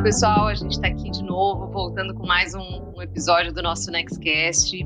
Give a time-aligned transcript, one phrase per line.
[0.00, 0.46] Olá, pessoal.
[0.46, 4.82] A gente está aqui de novo, voltando com mais um, um episódio do nosso Nextcast.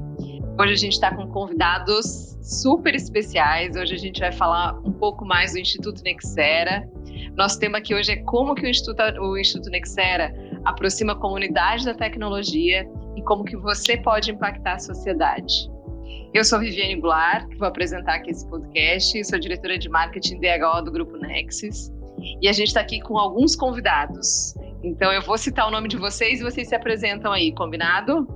[0.59, 3.77] Hoje a gente está com convidados super especiais.
[3.77, 6.91] Hoje a gente vai falar um pouco mais do Instituto Nexera.
[7.37, 11.85] Nosso tema aqui hoje é como que o Instituto, o Instituto Nexera aproxima a comunidade
[11.85, 15.71] da tecnologia e como que você pode impactar a sociedade.
[16.35, 20.83] Eu sou Viviane Goulart, que vou apresentar aqui esse podcast, sou diretora de marketing DHO
[20.83, 21.93] do Grupo Nexus.
[22.43, 24.55] E a gente está aqui com alguns convidados.
[24.85, 28.29] Então eu vou citar o nome de vocês e vocês se apresentam aí, combinado?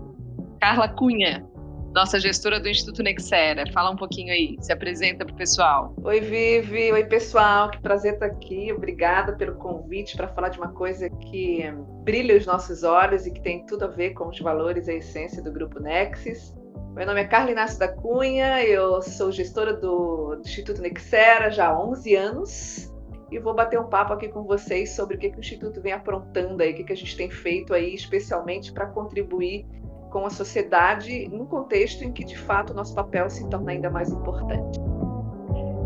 [0.59, 1.47] Carla Cunha,
[1.95, 3.71] nossa gestora do Instituto Nexera.
[3.71, 5.95] Fala um pouquinho aí, se apresenta para o pessoal.
[6.03, 6.91] Oi, Vivi.
[6.91, 7.71] Oi, pessoal.
[7.71, 8.73] Que prazer estar aqui.
[8.73, 11.71] Obrigada pelo convite para falar de uma coisa que
[12.03, 14.95] brilha os nossos olhos e que tem tudo a ver com os valores e a
[14.95, 16.57] essência do Grupo Nexus.
[16.95, 21.69] Meu nome é Carla Inácio da Cunha, eu sou gestora do, do Instituto Nexera já
[21.69, 22.98] há 11 anos
[23.31, 25.93] e vou bater um papo aqui com vocês sobre o que, que o Instituto vem
[25.93, 29.67] aprontando aí, o que, que a gente tem feito aí, especialmente para contribuir
[30.11, 33.91] com a sociedade num contexto em que, de fato, o nosso papel se torna ainda
[33.91, 34.81] mais importante.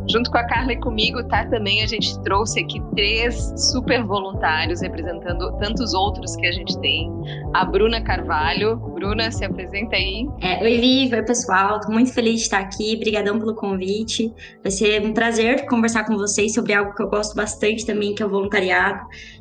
[0.08, 1.46] Junto com a Carla e comigo, tá?
[1.46, 7.10] Também a gente trouxe aqui três super voluntários representando tantos outros que a gente tem.
[7.54, 8.76] A Bruna Carvalho.
[8.76, 10.26] Bruna, se apresenta aí.
[10.40, 11.80] É, oi, Vivi, oi, pessoal.
[11.80, 12.94] Tô muito feliz de estar aqui.
[12.96, 14.32] Obrigadão pelo convite.
[14.62, 18.22] Vai ser um prazer conversar com vocês sobre algo que eu gosto bastante também, que
[18.22, 19.00] é o voluntariado.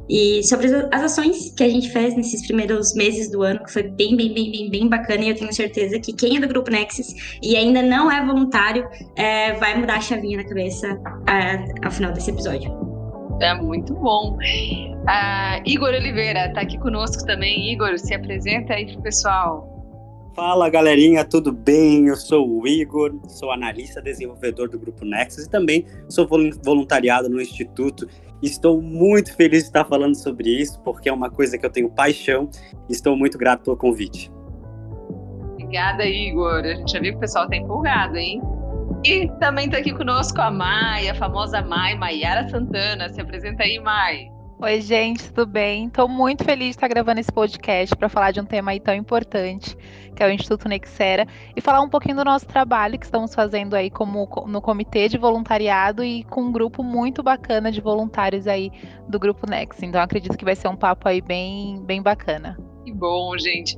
[0.09, 3.83] E sobre as ações que a gente fez nesses primeiros meses do ano, que foi
[3.83, 5.23] bem, bem, bem, bem, bem bacana.
[5.23, 8.87] E eu tenho certeza que quem é do Grupo Nexus e ainda não é voluntário
[9.15, 10.87] é, vai mudar a chavinha na cabeça
[11.29, 12.90] é, ao final desse episódio.
[13.41, 14.37] É muito bom.
[14.37, 17.71] Uh, Igor Oliveira está aqui conosco também.
[17.73, 19.67] Igor, se apresenta aí pro pessoal.
[20.35, 22.07] Fala galerinha, tudo bem?
[22.07, 26.25] Eu sou o Igor, sou analista desenvolvedor do Grupo Nexus e também sou
[26.63, 28.07] voluntariado no Instituto.
[28.41, 31.89] Estou muito feliz de estar falando sobre isso, porque é uma coisa que eu tenho
[31.89, 32.49] paixão
[32.87, 34.31] e estou muito grato pelo convite.
[35.53, 36.63] Obrigada, Igor.
[36.63, 38.41] A gente já viu que o pessoal está empolgado, hein?
[39.03, 43.09] E também está aqui conosco a Mai, a famosa Mai, Maiara Santana.
[43.09, 44.29] Se apresenta aí, Mai.
[44.61, 45.87] Oi, gente, tudo bem?
[45.87, 48.93] Estou muito feliz de estar gravando esse podcast para falar de um tema aí tão
[48.93, 49.75] importante,
[50.15, 51.25] que é o Instituto Nexera,
[51.55, 55.17] e falar um pouquinho do nosso trabalho que estamos fazendo aí como no comitê de
[55.17, 58.69] voluntariado e com um grupo muito bacana de voluntários aí
[59.09, 59.81] do grupo Nex.
[59.81, 62.55] Então acredito que vai ser um papo aí bem, bem bacana.
[62.85, 63.75] Que bom, gente.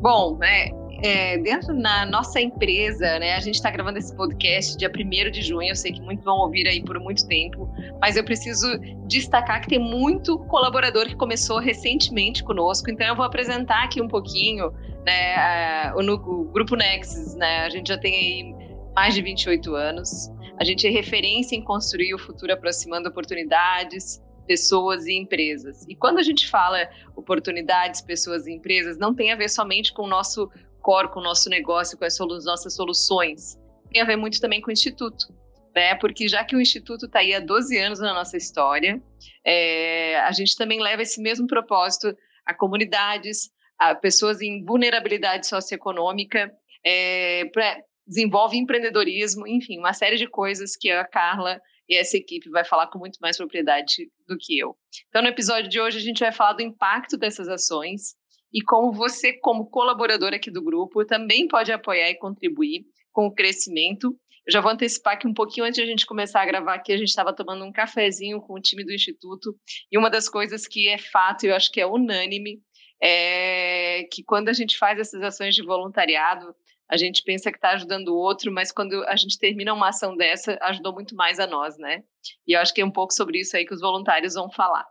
[0.00, 0.70] Bom, né,
[1.02, 3.34] é, dentro na nossa empresa, né?
[3.34, 5.68] A gente está gravando esse podcast dia 1 de junho.
[5.68, 7.68] Eu sei que muitos vão ouvir aí por muito tempo,
[8.00, 8.66] mas eu preciso
[9.06, 12.90] destacar que tem muito colaborador que começou recentemente conosco.
[12.90, 14.70] Então eu vou apresentar aqui um pouquinho,
[15.04, 15.34] né?
[15.36, 17.60] A, o, o Grupo Nexus, né?
[17.60, 18.54] A gente já tem aí
[18.94, 20.30] mais de 28 anos.
[20.58, 25.86] A gente é referência em construir o futuro aproximando oportunidades, pessoas e empresas.
[25.88, 30.02] E quando a gente fala oportunidades, pessoas e empresas, não tem a ver somente com
[30.02, 33.58] o nosso core com o nosso negócio, com as nossas soluções,
[33.90, 35.26] tem a ver muito também com o Instituto.
[35.74, 35.94] Né?
[35.96, 39.00] Porque já que o Instituto está aí há 12 anos na nossa história,
[39.44, 42.14] é, a gente também leva esse mesmo propósito
[42.44, 46.52] a comunidades, a pessoas em vulnerabilidade socioeconômica,
[46.84, 52.48] é, pra, desenvolve empreendedorismo, enfim, uma série de coisas que a Carla e essa equipe
[52.50, 54.76] vai falar com muito mais propriedade do que eu.
[55.08, 58.14] Então, no episódio de hoje, a gente vai falar do impacto dessas ações,
[58.52, 63.34] e como você, como colaborador aqui do grupo, também pode apoiar e contribuir com o
[63.34, 64.16] crescimento.
[64.46, 66.92] Eu já vou antecipar que um pouquinho antes de a gente começar a gravar aqui,
[66.92, 69.54] a gente estava tomando um cafezinho com o time do Instituto,
[69.90, 72.60] e uma das coisas que é fato, eu acho que é unânime,
[73.02, 76.54] é que quando a gente faz essas ações de voluntariado,
[76.90, 80.16] a gente pensa que está ajudando o outro, mas quando a gente termina uma ação
[80.16, 82.02] dessa, ajudou muito mais a nós, né?
[82.46, 84.84] E eu acho que é um pouco sobre isso aí que os voluntários vão falar.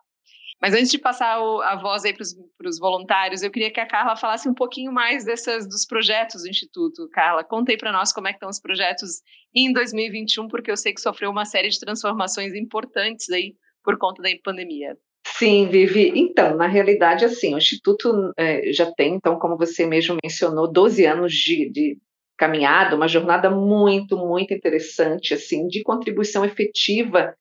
[0.61, 3.87] Mas antes de passar o, a voz aí para os voluntários, eu queria que a
[3.87, 7.07] Carla falasse um pouquinho mais dessas, dos projetos do Instituto.
[7.11, 9.21] Carla, conta aí para nós como é que estão os projetos
[9.55, 14.21] em 2021, porque eu sei que sofreu uma série de transformações importantes aí por conta
[14.21, 14.97] da pandemia.
[15.25, 16.11] Sim, Vivi.
[16.15, 21.05] Então, na realidade, assim, o Instituto é, já tem, então, como você mesmo mencionou, 12
[21.05, 21.97] anos de, de
[22.37, 27.33] caminhada, uma jornada muito, muito interessante, assim, de contribuição efetiva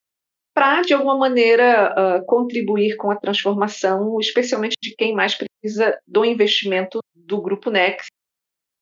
[0.58, 6.24] para, de alguma maneira, uh, contribuir com a transformação, especialmente de quem mais precisa do
[6.24, 8.06] investimento do Grupo Nex,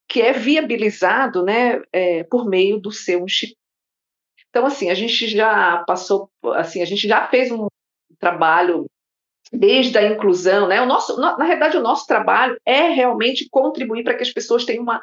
[0.08, 3.58] que é viabilizado né, é, por meio do seu instituto.
[4.48, 7.66] Então, assim, a gente já passou, assim, a gente já fez um
[8.18, 8.86] trabalho
[9.52, 10.80] desde a inclusão, né?
[10.80, 14.82] O nosso, na realidade, o nosso trabalho é realmente contribuir para que as pessoas tenham
[14.82, 15.02] uma,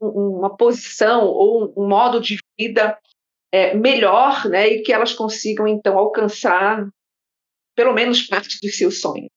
[0.00, 2.98] uma posição ou um modo de vida
[3.54, 6.88] é, melhor, né, e que elas consigam então alcançar
[7.76, 9.28] pelo menos parte dos seus sonhos.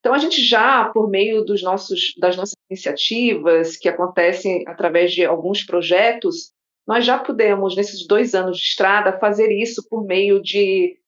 [0.00, 5.24] Então, a gente já, por meio dos nossos, das nossas iniciativas, que acontecem através de
[5.24, 6.52] alguns projetos,
[6.86, 10.98] nós já pudemos, nesses dois anos de estrada, fazer isso por meio de,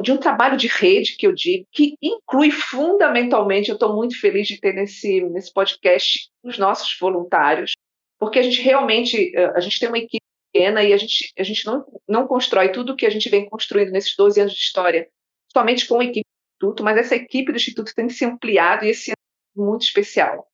[0.00, 4.48] de um trabalho de rede, que eu digo, que inclui fundamentalmente, eu estou muito feliz
[4.48, 7.72] de ter nesse, nesse podcast os nossos voluntários,
[8.18, 10.27] porque a gente realmente, eh, a gente tem uma equipe
[10.58, 13.48] pequena e a gente, a gente não, não constrói tudo o que a gente vem
[13.48, 15.08] construindo nesses 12 anos de história
[15.52, 16.26] somente com a equipe
[16.60, 19.16] Instituto, mas essa equipe do Instituto tem se ampliado e esse ano
[19.56, 20.44] é muito especial,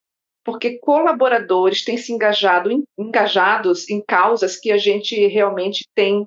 [0.45, 2.69] porque colaboradores têm se engajado,
[2.99, 6.27] engajados em causas que a gente realmente tem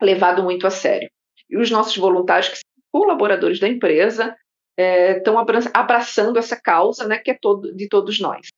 [0.00, 1.10] levado muito a sério.
[1.50, 4.34] E os nossos voluntários, que são colaboradores da empresa,
[4.78, 8.48] é, estão abraçando essa causa, né, que é todo, de todos nós.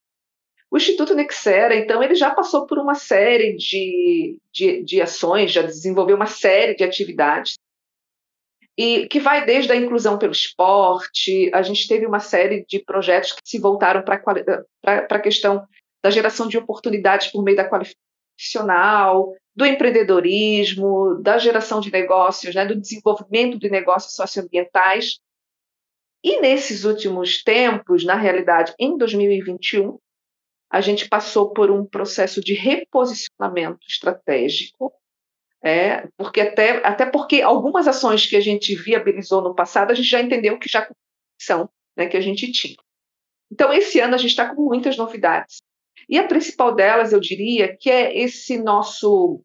[0.75, 5.63] O Instituto Nexera, então, ele já passou por uma série de, de, de ações, já
[5.63, 7.55] desenvolveu uma série de atividades
[8.77, 13.31] e que vai desde a inclusão pelo esporte, a gente teve uma série de projetos
[13.31, 15.65] que se voltaram para a questão
[16.03, 18.03] da geração de oportunidades por meio da qualificação
[18.37, 25.21] profissional, do empreendedorismo, da geração de negócios, né, do desenvolvimento de negócios socioambientais.
[26.25, 30.01] E nesses últimos tempos, na realidade, em 2021,
[30.75, 34.93] a gente passou por um processo de reposicionamento estratégico
[35.65, 40.09] é, porque até, até porque algumas ações que a gente viabilizou no passado, a gente
[40.09, 40.87] já entendeu que já
[41.41, 42.77] são, né, que a gente tinha.
[43.51, 45.63] Então, esse ano a gente está com muitas novidades.
[46.09, 49.41] E a principal delas, eu diria, que é esse nosso,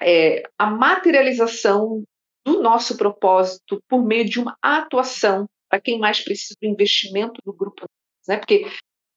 [0.00, 2.02] é, a materialização
[2.44, 7.52] do nosso propósito por meio de uma atuação para quem mais precisa do investimento do
[7.52, 7.84] grupo.
[8.26, 8.38] Né?
[8.38, 8.66] Porque,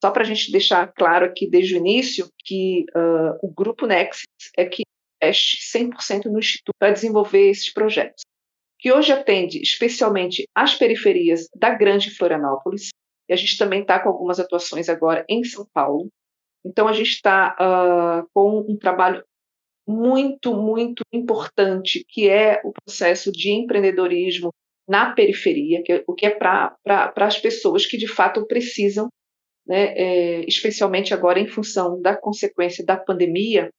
[0.05, 4.27] só para a gente deixar claro aqui desde o início, que uh, o Grupo Nexus
[4.55, 4.83] é que
[5.23, 8.21] 100% no Instituto para desenvolver esses projetos,
[8.77, 12.89] que hoje atende especialmente as periferias da Grande Florianópolis,
[13.27, 16.07] e a gente também está com algumas atuações agora em São Paulo.
[16.63, 19.23] Então, a gente está uh, com um trabalho
[19.87, 24.51] muito, muito importante, que é o processo de empreendedorismo
[24.87, 26.77] na periferia, que é, o que é para
[27.15, 29.09] as pessoas que de fato precisam,
[29.67, 33.71] né, é, especialmente agora em função da consequência da pandemia,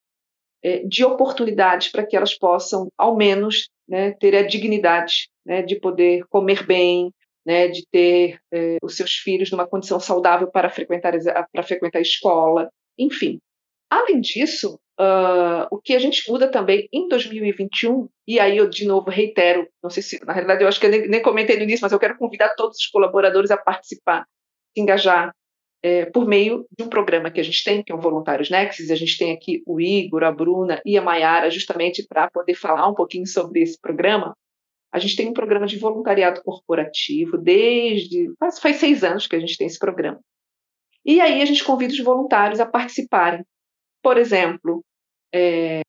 [0.62, 5.78] é, de oportunidades para que elas possam, ao menos, né, ter a dignidade né, de
[5.78, 7.12] poder comer bem,
[7.44, 11.12] né, de ter é, os seus filhos numa condição saudável para frequentar,
[11.52, 12.68] para frequentar a escola,
[12.98, 13.38] enfim.
[13.88, 18.84] Além disso, uh, o que a gente muda também em 2021, e aí eu de
[18.84, 21.62] novo reitero, não sei se, na realidade eu acho que eu nem, nem comentei no
[21.62, 24.26] início, mas eu quero convidar todos os colaboradores a participar,
[24.74, 25.32] se engajar
[25.82, 28.90] é, por meio de um programa que a gente tem, que é o Voluntários Nexus.
[28.90, 32.88] A gente tem aqui o Igor, a Bruna e a Maiara, justamente para poder falar
[32.88, 34.34] um pouquinho sobre esse programa.
[34.92, 38.32] A gente tem um programa de voluntariado corporativo desde.
[38.38, 40.20] Faz, faz seis anos que a gente tem esse programa.
[41.04, 43.44] E aí a gente convida os voluntários a participarem.
[44.02, 44.84] Por exemplo,
[45.32, 45.82] é,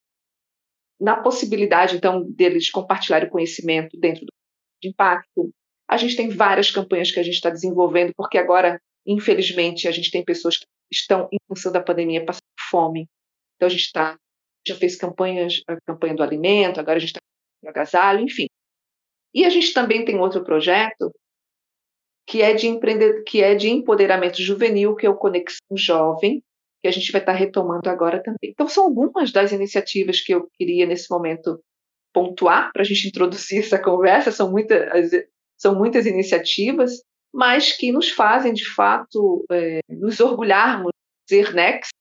[1.00, 4.32] na possibilidade, então, deles compartilharem o conhecimento dentro do
[4.84, 5.52] impacto.
[5.88, 10.12] A gente tem várias campanhas que a gente está desenvolvendo, porque agora Infelizmente, a gente
[10.12, 13.08] tem pessoas que estão, em função da pandemia, passando fome.
[13.56, 14.18] Então, a gente está,
[14.68, 17.20] já fez campanhas, a campanha do alimento, agora a gente está
[17.62, 18.48] com agasalho, enfim.
[19.34, 21.12] E a gente também tem outro projeto
[22.28, 26.44] que é de empreender, que é de empoderamento juvenil, que é o Conexão Jovem,
[26.82, 28.52] que a gente vai estar retomando agora também.
[28.52, 31.64] Então, são algumas das iniciativas que eu queria, nesse momento,
[32.14, 34.32] pontuar para a gente introduzir essa conversa.
[34.32, 35.10] São muitas,
[35.58, 37.02] são muitas iniciativas,
[37.34, 40.92] mas que nos fazem, de fato, é, nos orgulharmos
[41.30, 41.92] ser Next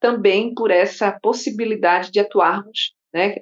[0.00, 3.36] também por essa possibilidade de atuarmos né,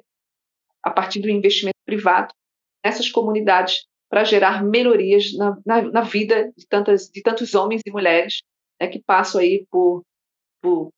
[0.83, 2.33] a partir do investimento privado
[2.85, 7.91] nessas comunidades para gerar melhorias na, na, na, vida de, tantas, de tantos homens e
[7.91, 8.43] mulheres
[8.81, 10.03] né, que passam aí por,
[10.61, 10.91] por,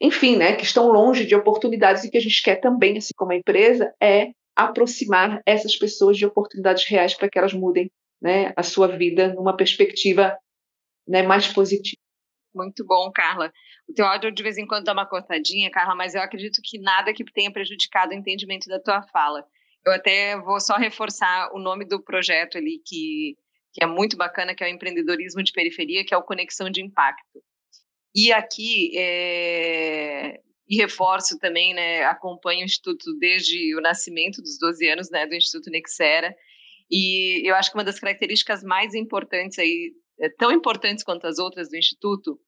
[0.00, 3.32] enfim, né, que estão longe de oportunidades e que a gente quer também, assim como
[3.32, 8.62] a empresa, é aproximar essas pessoas de oportunidades reais para que elas mudem né, a
[8.62, 10.36] sua vida numa perspectiva
[11.06, 12.00] né, mais positiva.
[12.54, 13.52] Muito bom, Carla.
[13.88, 16.78] O teu áudio de vez em quando dá uma cortadinha, Carla, mas eu acredito que
[16.78, 19.44] nada que tenha prejudicado o entendimento da tua fala.
[19.84, 23.36] Eu até vou só reforçar o nome do projeto ali, que,
[23.72, 26.82] que é muito bacana, que é o empreendedorismo de periferia, que é o Conexão de
[26.82, 27.42] Impacto.
[28.14, 34.88] E aqui, é, e reforço também, né, acompanho o Instituto desde o nascimento dos 12
[34.88, 36.34] anos, né, do Instituto Nexera,
[36.90, 41.38] e eu acho que uma das características mais importantes aí, é, tão importantes quanto as
[41.38, 42.38] outras do Instituto,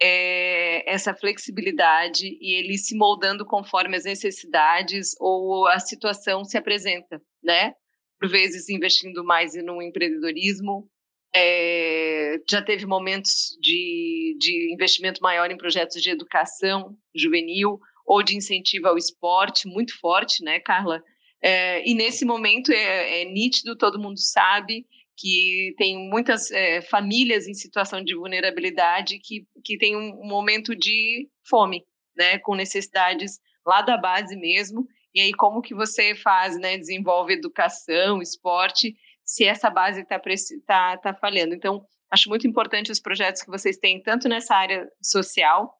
[0.00, 7.20] é essa flexibilidade e ele se moldando conforme as necessidades ou a situação se apresenta,
[7.42, 7.74] né?
[8.20, 10.88] Por vezes investindo mais no empreendedorismo,
[11.34, 18.36] é, já teve momentos de, de investimento maior em projetos de educação juvenil ou de
[18.36, 21.02] incentivo ao esporte, muito forte, né, Carla?
[21.40, 27.46] É, e nesse momento é, é, nítido, todo mundo sabe que tem muitas é, famílias
[27.48, 31.84] em situação de vulnerabilidade que, que tem um, momento de fome,
[32.16, 34.86] né, com necessidades lá da base mesmo.
[35.14, 40.20] E aí, como que você faz, né, desenvolve educação, esporte, se essa base está
[40.66, 41.54] tá, tá falhando.
[41.54, 45.74] Então, acho muito importante os projetos que vocês têm, tanto nessa área social,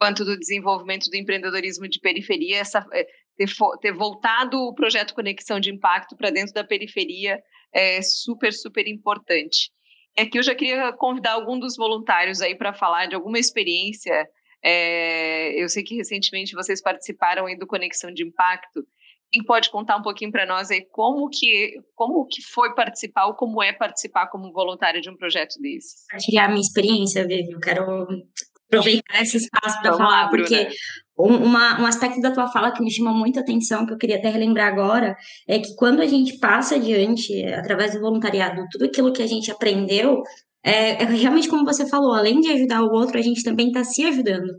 [0.00, 3.06] quanto do desenvolvimento do empreendedorismo de periferia, essa, é,
[3.46, 7.40] ter, ter voltado o projeto Conexão de Impacto para dentro da periferia
[7.72, 9.70] é super, super importante.
[10.18, 14.28] Aqui eu já queria convidar algum dos voluntários aí para falar de alguma experiência.
[14.62, 18.84] É, eu sei que recentemente vocês participaram aí do Conexão de Impacto
[19.32, 23.34] quem pode contar um pouquinho para nós aí como que, como que foi participar ou
[23.34, 26.02] como é participar como voluntário de um projeto desse?
[26.10, 27.52] Compartilhar a minha experiência, Vivi.
[27.52, 28.08] Eu quero
[28.66, 30.70] aproveitar esse espaço para falar, lá, porque
[31.26, 34.28] uma, um aspecto da tua fala que me chamou muita atenção, que eu queria até
[34.28, 35.16] relembrar agora,
[35.48, 39.50] é que quando a gente passa adiante, através do voluntariado, tudo aquilo que a gente
[39.50, 40.22] aprendeu,
[40.64, 43.84] é, é realmente como você falou, além de ajudar o outro, a gente também está
[43.84, 44.52] se ajudando.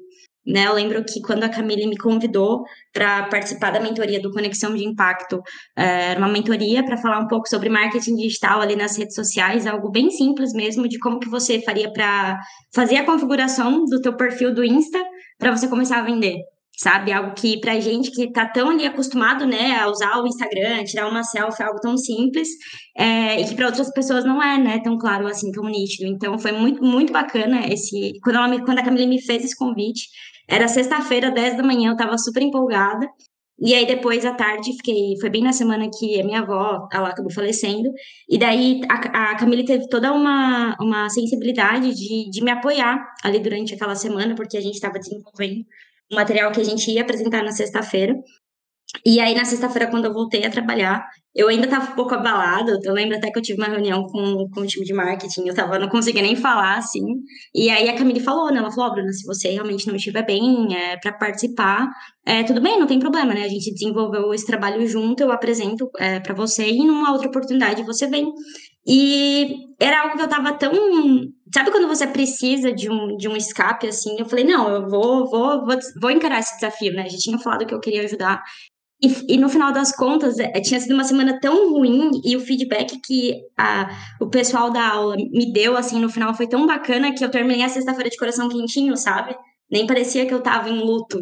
[0.43, 4.73] Né, eu lembro que quando a Camille me convidou para participar da mentoria do Conexão
[4.73, 5.39] de Impacto,
[5.77, 9.67] eh, era uma mentoria para falar um pouco sobre marketing digital ali nas redes sociais,
[9.67, 12.39] algo bem simples mesmo, de como que você faria para
[12.73, 14.99] fazer a configuração do teu perfil do Insta
[15.41, 16.37] para você começar a vender,
[16.77, 17.11] sabe?
[17.11, 21.09] Algo que para gente que está tão ali acostumado, né, a usar o Instagram, tirar
[21.09, 22.47] uma selfie, algo tão simples,
[22.95, 26.07] é, e que para outras pessoas não é, né, tão claro assim, tão nítido.
[26.07, 29.57] Então foi muito, muito bacana esse, quando, ela me, quando a Camille me fez esse
[29.57, 30.09] convite,
[30.47, 33.07] era sexta-feira, 10 da manhã, eu estava super empolgada.
[33.63, 35.15] E aí, depois, à tarde, fiquei.
[35.19, 37.91] Foi bem na semana que a minha avó ela acabou falecendo.
[38.27, 43.39] E daí, a, a Camille teve toda uma, uma sensibilidade de, de me apoiar ali
[43.39, 45.63] durante aquela semana, porque a gente estava desenvolvendo
[46.11, 48.15] o material que a gente ia apresentar na sexta-feira.
[49.05, 52.77] E aí, na sexta-feira, quando eu voltei a trabalhar, eu ainda estava um pouco abalada.
[52.83, 55.55] Eu lembro até que eu tive uma reunião com, com o time de marketing, eu
[55.55, 57.01] tava, não conseguia nem falar, assim.
[57.55, 58.59] E aí a Camille falou, né?
[58.59, 61.87] Ela falou, oh, Bruna, se você realmente não estiver bem é, para participar,
[62.25, 63.43] é, tudo bem, não tem problema, né?
[63.43, 67.83] A gente desenvolveu esse trabalho junto, eu apresento é, para você e numa outra oportunidade
[67.83, 68.31] você vem.
[68.85, 70.71] E era algo que eu tava tão.
[71.53, 74.15] Sabe quando você precisa de um, de um escape, assim?
[74.19, 77.03] Eu falei, não, eu vou, vou, vou, vou encarar esse desafio, né?
[77.03, 78.41] A gente tinha falado que eu queria ajudar
[79.03, 82.39] e, e, no final das contas, é, tinha sido uma semana tão ruim e o
[82.39, 83.89] feedback que a,
[84.19, 87.63] o pessoal da aula me deu, assim, no final foi tão bacana que eu terminei
[87.63, 89.35] a sexta-feira de coração quentinho, sabe?
[89.71, 91.19] Nem parecia que eu tava em luto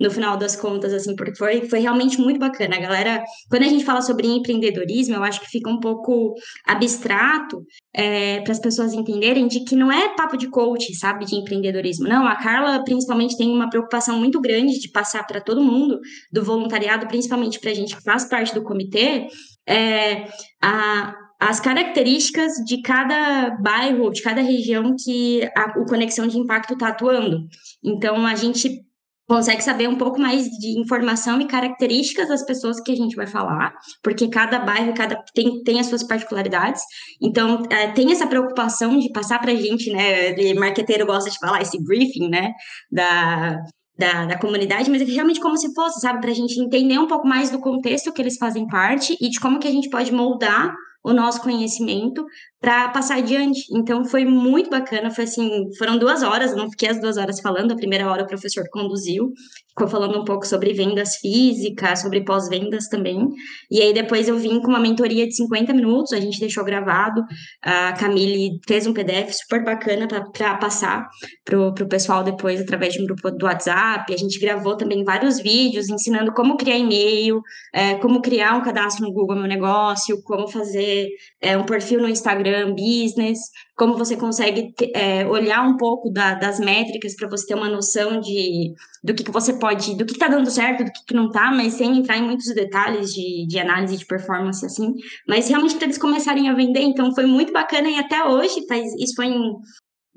[0.00, 2.76] no final das contas, assim, porque foi, foi realmente muito bacana.
[2.76, 6.34] A galera, quando a gente fala sobre empreendedorismo, eu acho que fica um pouco
[6.66, 7.62] abstrato
[7.94, 12.08] é, para as pessoas entenderem de que não é papo de coach, sabe, de empreendedorismo.
[12.08, 15.98] Não, a Carla principalmente tem uma preocupação muito grande de passar para todo mundo
[16.32, 19.26] do voluntariado, principalmente para a gente que faz parte do comitê,
[19.68, 20.26] é,
[20.62, 26.74] a, as características de cada bairro, de cada região que a, o Conexão de Impacto
[26.74, 27.46] está atuando.
[27.82, 28.87] Então, a gente
[29.28, 33.26] consegue saber um pouco mais de informação e características das pessoas que a gente vai
[33.26, 36.80] falar, porque cada bairro cada tem, tem as suas particularidades.
[37.20, 40.32] Então, é, tem essa preocupação de passar para a gente, né?
[40.32, 42.52] De marqueteiro gosta de falar esse briefing, né?
[42.90, 43.58] Da,
[43.98, 47.06] da, da, comunidade, mas é realmente como se fosse, sabe, para a gente entender um
[47.06, 50.12] pouco mais do contexto que eles fazem parte e de como que a gente pode
[50.12, 52.24] moldar o nosso conhecimento
[52.60, 53.60] para passar adiante.
[53.72, 57.72] Então foi muito bacana, foi assim, foram duas horas, não fiquei as duas horas falando,
[57.72, 59.32] a primeira hora o professor conduziu,
[59.68, 63.28] ficou falando um pouco sobre vendas físicas, sobre pós-vendas também,
[63.70, 67.22] e aí depois eu vim com uma mentoria de 50 minutos, a gente deixou gravado,
[67.62, 71.08] a Camille fez um PDF super bacana para passar
[71.44, 75.40] pro, pro pessoal depois através de um grupo do WhatsApp, a gente gravou também vários
[75.40, 77.40] vídeos ensinando como criar e-mail,
[77.72, 81.08] é, como criar um cadastro no Google Meu Negócio, como fazer
[81.40, 83.38] é, um perfil no Instagram Instagram Business,
[83.76, 88.20] como você consegue é, olhar um pouco da, das métricas para você ter uma noção
[88.20, 91.26] de do que, que você pode, do que está dando certo, do que, que não
[91.26, 94.92] está, mas sem entrar em muitos detalhes de, de análise de performance assim,
[95.26, 98.92] mas realmente para eles começarem a vender, então foi muito bacana e até hoje, faz,
[98.94, 99.54] isso foi em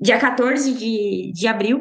[0.00, 1.80] dia 14 de, de abril,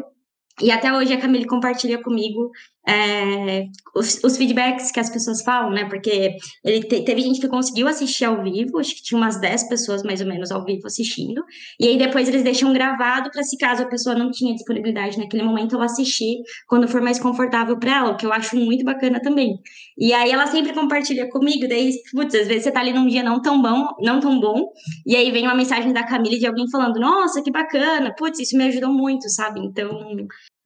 [0.61, 2.51] e até hoje a Camille compartilha comigo
[2.87, 5.85] é, os, os, feedbacks que as pessoas falam, né?
[5.85, 9.69] Porque ele te, teve gente que conseguiu assistir ao vivo, acho que tinha umas 10
[9.69, 11.43] pessoas mais ou menos ao vivo assistindo,
[11.79, 15.43] e aí depois eles deixam gravado para se caso a pessoa não tinha disponibilidade naquele
[15.43, 19.21] momento, ela assistir quando for mais confortável para ela, o que eu acho muito bacana
[19.21, 19.59] também.
[19.97, 23.21] E aí ela sempre compartilha comigo, daí, putz, às vezes você tá ali num dia
[23.21, 24.71] não tão bom, não tão bom,
[25.05, 28.57] e aí vem uma mensagem da Camila de alguém falando, nossa, que bacana, putz, isso
[28.57, 29.59] me ajudou muito, sabe?
[29.59, 29.89] Então,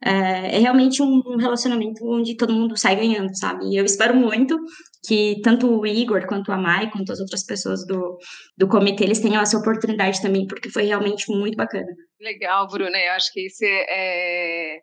[0.05, 3.65] é, é, realmente um relacionamento onde todo mundo sai ganhando, sabe?
[3.65, 4.55] E eu espero muito
[5.07, 8.17] que tanto o Igor, quanto a Mai, quanto as outras pessoas do,
[8.55, 11.88] do comitê, eles tenham essa oportunidade também, porque foi realmente muito bacana.
[12.21, 14.81] Legal, Bruna, eu acho que isso é, é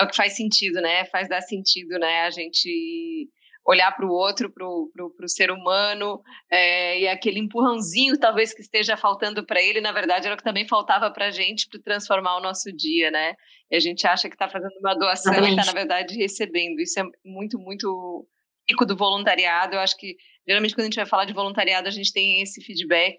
[0.00, 1.04] o que faz sentido, né?
[1.06, 2.22] Faz dar sentido, né?
[2.22, 3.28] A gente
[3.66, 8.96] olhar para o outro, para o ser humano, é, e aquele empurrãozinho talvez que esteja
[8.96, 12.36] faltando para ele, na verdade era o que também faltava para a gente para transformar
[12.36, 13.34] o nosso dia, né?
[13.70, 15.56] E a gente acha que está fazendo uma doação Exatamente.
[15.56, 16.80] e está, na verdade, recebendo.
[16.80, 18.26] Isso é muito, muito
[18.68, 19.74] rico do voluntariado.
[19.74, 20.16] Eu acho que,
[20.46, 23.16] geralmente, quando a gente vai falar de voluntariado, a gente tem esse feedback.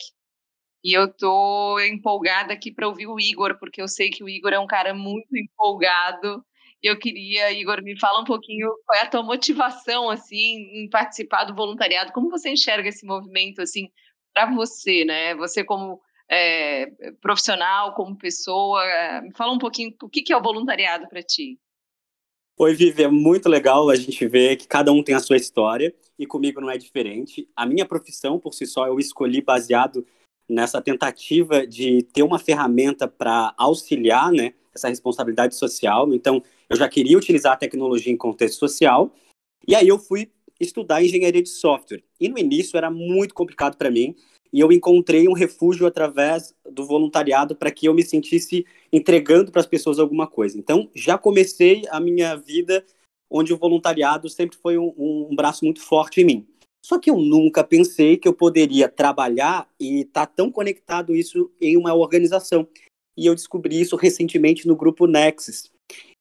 [0.83, 4.53] E eu tô empolgada aqui para ouvir o Igor, porque eu sei que o Igor
[4.53, 6.45] é um cara muito empolgado
[6.87, 11.45] eu queria, Igor, me fala um pouquinho qual é a tua motivação, assim, em participar
[11.45, 12.11] do voluntariado.
[12.11, 13.89] Como você enxerga esse movimento, assim,
[14.33, 15.35] para você, né?
[15.35, 18.83] Você como é, profissional, como pessoa.
[19.21, 21.59] Me fala um pouquinho o que, é o voluntariado para ti.
[22.57, 25.93] Oi, Vivi, é muito legal a gente ver que cada um tem a sua história
[26.17, 27.49] e comigo não é diferente.
[27.55, 30.05] A minha profissão, por si só, eu escolhi baseado
[30.47, 36.13] nessa tentativa de ter uma ferramenta para auxiliar, né, essa responsabilidade social.
[36.13, 39.13] Então, eu já queria utilizar a tecnologia em contexto social,
[39.67, 40.29] e aí eu fui
[40.60, 42.03] estudar engenharia de software.
[42.20, 44.15] E no início era muito complicado para mim,
[44.53, 49.62] e eu encontrei um refúgio através do voluntariado para que eu me sentisse entregando para
[49.62, 50.58] as pessoas alguma coisa.
[50.58, 52.86] Então, já comecei a minha vida
[53.29, 56.48] onde o voluntariado sempre foi um, um braço muito forte em mim.
[56.86, 61.51] Só que eu nunca pensei que eu poderia trabalhar e estar tá tão conectado isso
[61.60, 62.67] em uma organização.
[63.17, 65.72] E eu descobri isso recentemente no grupo Nexus,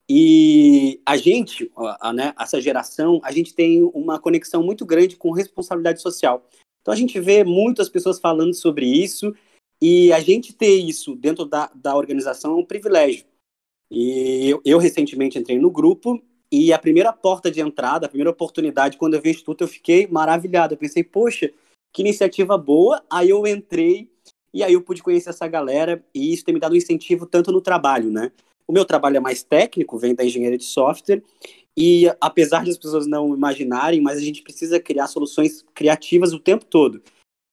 [0.09, 5.17] e a gente, a, a, né, essa geração, a gente tem uma conexão muito grande
[5.17, 6.47] com responsabilidade social.
[6.83, 9.35] Então a gente vê muitas pessoas falando sobre isso
[9.81, 13.25] e a gente ter isso dentro da, da organização é um privilégio.
[13.91, 18.31] E eu, eu recentemente entrei no grupo e a primeira porta de entrada, a primeira
[18.31, 20.75] oportunidade, quando eu vi o Instituto, eu fiquei maravilhado.
[20.75, 21.51] Eu pensei, poxa,
[21.93, 23.03] que iniciativa boa.
[23.11, 24.11] Aí eu entrei
[24.55, 27.51] e aí eu pude conhecer essa galera e isso tem me dado um incentivo tanto
[27.51, 28.31] no trabalho, né?
[28.69, 31.23] O meu trabalho é mais técnico, vem da engenharia de software,
[31.77, 36.39] e apesar de as pessoas não imaginarem, mas a gente precisa criar soluções criativas o
[36.39, 37.03] tempo todo.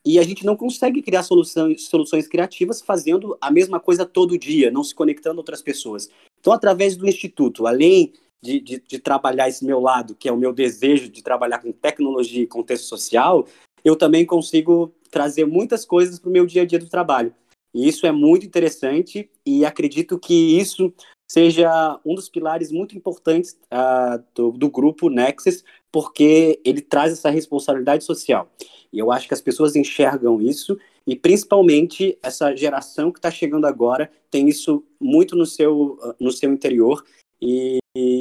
[0.05, 4.71] E a gente não consegue criar soluções, soluções criativas fazendo a mesma coisa todo dia,
[4.71, 6.07] não se conectando a outras pessoas.
[6.39, 10.37] Então, através do Instituto, além de, de, de trabalhar esse meu lado, que é o
[10.37, 13.47] meu desejo de trabalhar com tecnologia e contexto social,
[13.83, 17.33] eu também consigo trazer muitas coisas para o meu dia a dia do trabalho.
[17.73, 20.93] E isso é muito interessante e acredito que isso
[21.31, 27.29] seja um dos pilares muito importantes uh, do, do, grupo Nexus, porque ele traz essa
[27.29, 28.51] responsabilidade social.
[28.91, 33.65] E eu acho que as pessoas enxergam isso, e principalmente essa geração que está chegando
[33.65, 37.01] agora tem isso muito no seu, no seu interior,
[37.41, 38.19] e, e,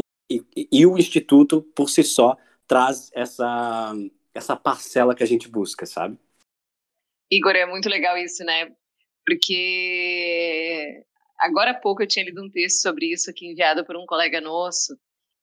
[0.56, 2.36] e, o Instituto, por si só,
[2.68, 3.92] traz essa,
[4.34, 6.18] essa parcela que a gente busca, sabe?
[7.30, 8.74] Igor, é muito legal isso, né?
[9.30, 11.04] porque
[11.38, 14.40] agora há pouco eu tinha lido um texto sobre isso aqui enviado por um colega
[14.40, 14.98] nosso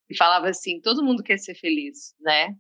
[0.10, 2.56] e falava assim: todo mundo quer ser feliz, né?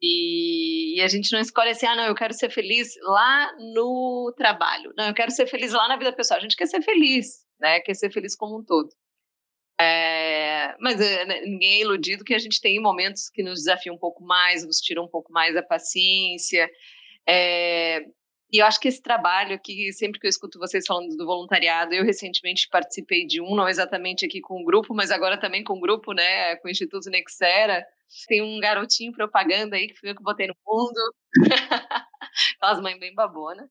[0.00, 4.32] E, e, a gente não escolhe assim, ah, não, eu quero ser feliz lá no
[4.36, 6.38] trabalho, não, eu quero ser feliz lá na vida pessoal.
[6.38, 7.80] A gente quer ser feliz, né?
[7.80, 8.90] Quer ser feliz como um todo.
[9.80, 10.47] É,
[10.80, 13.98] mas é, né, ninguém é iludido que a gente tem momentos que nos desafiam um
[13.98, 16.68] pouco mais, nos tiram um pouco mais a paciência.
[17.26, 18.04] É,
[18.50, 21.92] e eu acho que esse trabalho aqui, sempre que eu escuto vocês falando do voluntariado,
[21.92, 25.74] eu recentemente participei de um, não exatamente aqui com o grupo, mas agora também com
[25.74, 27.84] o grupo, né, com o Instituto Nexera.
[28.26, 31.14] Tem um garotinho propaganda aí que foi eu que botei no mundo.
[32.56, 33.68] Aquelas mães bem babona.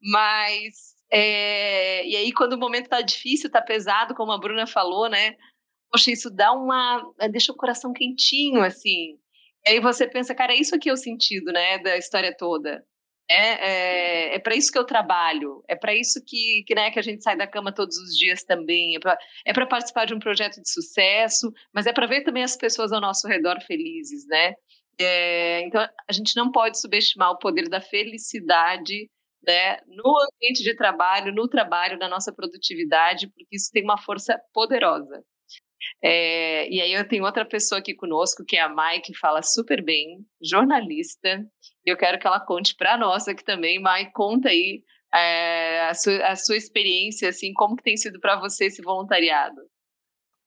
[0.00, 2.06] Mas, é...
[2.06, 5.34] e aí quando o momento tá difícil, tá pesado, como a Bruna falou, né,
[5.90, 9.18] poxa, isso dá uma, deixa o coração quentinho, assim.
[9.66, 12.84] E aí você pensa, cara, é isso aqui é o sentido, né, da história toda
[13.30, 16.98] é, é, é para isso que eu trabalho, é para isso que, que, né, que
[16.98, 20.18] a gente sai da cama todos os dias também, é para é participar de um
[20.18, 24.54] projeto de sucesso, mas é para ver também as pessoas ao nosso redor felizes, né?
[24.98, 29.08] É, então, a gente não pode subestimar o poder da felicidade
[29.46, 34.38] né, no ambiente de trabalho, no trabalho, na nossa produtividade, porque isso tem uma força
[34.52, 35.22] poderosa.
[36.02, 39.42] É, e aí eu tenho outra pessoa aqui conosco, que é a Mai, que fala
[39.42, 41.44] super bem, jornalista.
[41.86, 43.80] E eu quero que ela conte para nós aqui também.
[43.80, 44.82] Mai, conta aí
[45.14, 49.60] é, a, sua, a sua experiência, assim, como que tem sido para você esse voluntariado?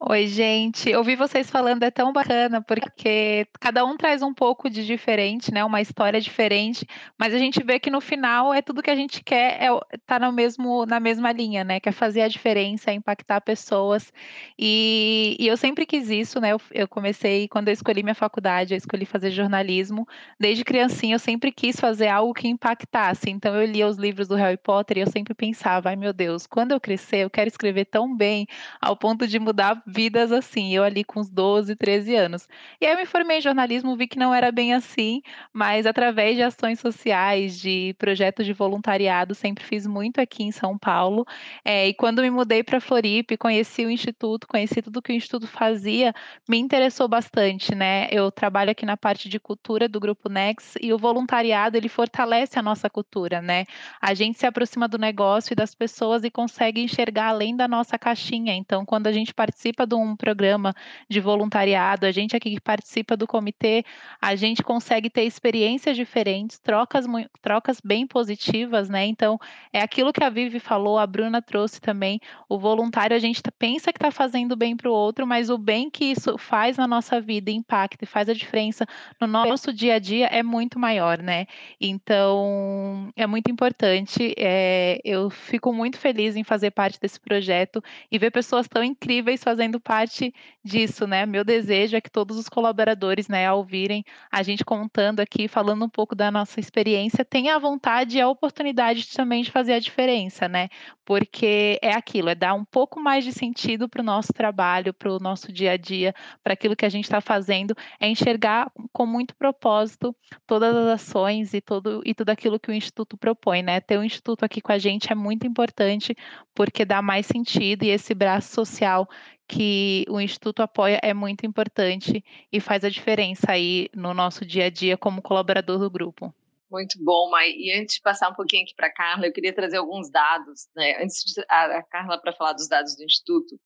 [0.05, 0.93] Oi, gente.
[0.93, 5.63] Ouvir vocês falando é tão bacana, porque cada um traz um pouco de diferente, né?
[5.63, 6.85] Uma história diferente,
[7.17, 9.69] mas a gente vê que no final é tudo que a gente quer é
[10.05, 11.79] tá no mesmo, na mesma linha, né?
[11.79, 14.11] Quer fazer a diferença, impactar pessoas.
[14.59, 16.51] E, e eu sempre quis isso, né?
[16.51, 20.05] Eu, eu, comecei, quando eu escolhi minha faculdade, eu escolhi fazer jornalismo.
[20.37, 23.29] Desde criancinha eu sempre quis fazer algo que impactasse.
[23.29, 26.45] Então eu lia os livros do Harry Potter e eu sempre pensava, ai meu Deus,
[26.45, 28.45] quando eu crescer, eu quero escrever tão bem
[28.81, 32.47] ao ponto de mudar vidas assim, eu ali com uns 12, 13 anos.
[32.81, 36.35] E aí eu me formei em jornalismo, vi que não era bem assim, mas através
[36.35, 41.25] de ações sociais, de projetos de voluntariado, sempre fiz muito aqui em São Paulo.
[41.63, 45.47] É, e quando me mudei para Floripa, conheci o Instituto, conheci tudo que o Instituto
[45.47, 46.13] fazia,
[46.47, 48.07] me interessou bastante, né?
[48.11, 52.57] Eu trabalho aqui na parte de cultura do Grupo Nex e o voluntariado, ele fortalece
[52.57, 53.65] a nossa cultura, né?
[54.01, 57.99] A gente se aproxima do negócio e das pessoas e consegue enxergar além da nossa
[57.99, 58.55] caixinha.
[58.55, 60.73] Então, quando a gente participa participa de um programa
[61.09, 63.83] de voluntariado, a gente aqui que participa do comitê,
[64.21, 67.05] a gente consegue ter experiências diferentes, trocas,
[67.41, 69.05] trocas bem positivas, né?
[69.05, 69.39] Então,
[69.71, 72.19] é aquilo que a Vivi falou, a Bruna trouxe também.
[72.47, 75.89] O voluntário, a gente pensa que está fazendo bem para o outro, mas o bem
[75.89, 78.85] que isso faz na nossa vida, impacta e faz a diferença
[79.19, 81.45] no nosso dia a dia é muito maior, né?
[81.79, 84.33] Então, é muito importante.
[84.37, 89.43] É, eu fico muito feliz em fazer parte desse projeto e ver pessoas tão incríveis
[89.43, 91.25] fazendo fazendo parte disso, né?
[91.25, 95.85] Meu desejo é que todos os colaboradores, né, ao ouvirem a gente contando aqui, falando
[95.85, 99.79] um pouco da nossa experiência, tenham a vontade e a oportunidade também de fazer a
[99.79, 100.69] diferença, né?
[101.05, 105.11] Porque é aquilo, é dar um pouco mais de sentido para o nosso trabalho, para
[105.11, 109.05] o nosso dia a dia, para aquilo que a gente está fazendo, é enxergar com
[109.05, 113.79] muito propósito todas as ações e, todo, e tudo aquilo que o Instituto propõe, né?
[113.79, 116.15] Ter o Instituto aqui com a gente é muito importante,
[116.53, 119.07] porque dá mais sentido e esse braço social
[119.53, 124.65] que o Instituto apoia é muito importante e faz a diferença aí no nosso dia
[124.65, 126.33] a dia como colaborador do grupo.
[126.71, 127.51] Muito bom, Mai.
[127.51, 130.67] E antes de passar um pouquinho aqui para a Carla, eu queria trazer alguns dados.
[130.75, 131.03] Né?
[131.03, 133.59] Antes de a, Carla para falar dos dados do Instituto,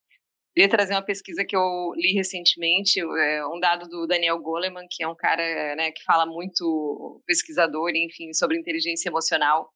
[0.54, 5.04] queria trazer uma pesquisa que eu li recentemente, é, um dado do Daniel Goleman, que
[5.04, 9.72] é um cara né, que fala muito, pesquisador, enfim, sobre inteligência emocional.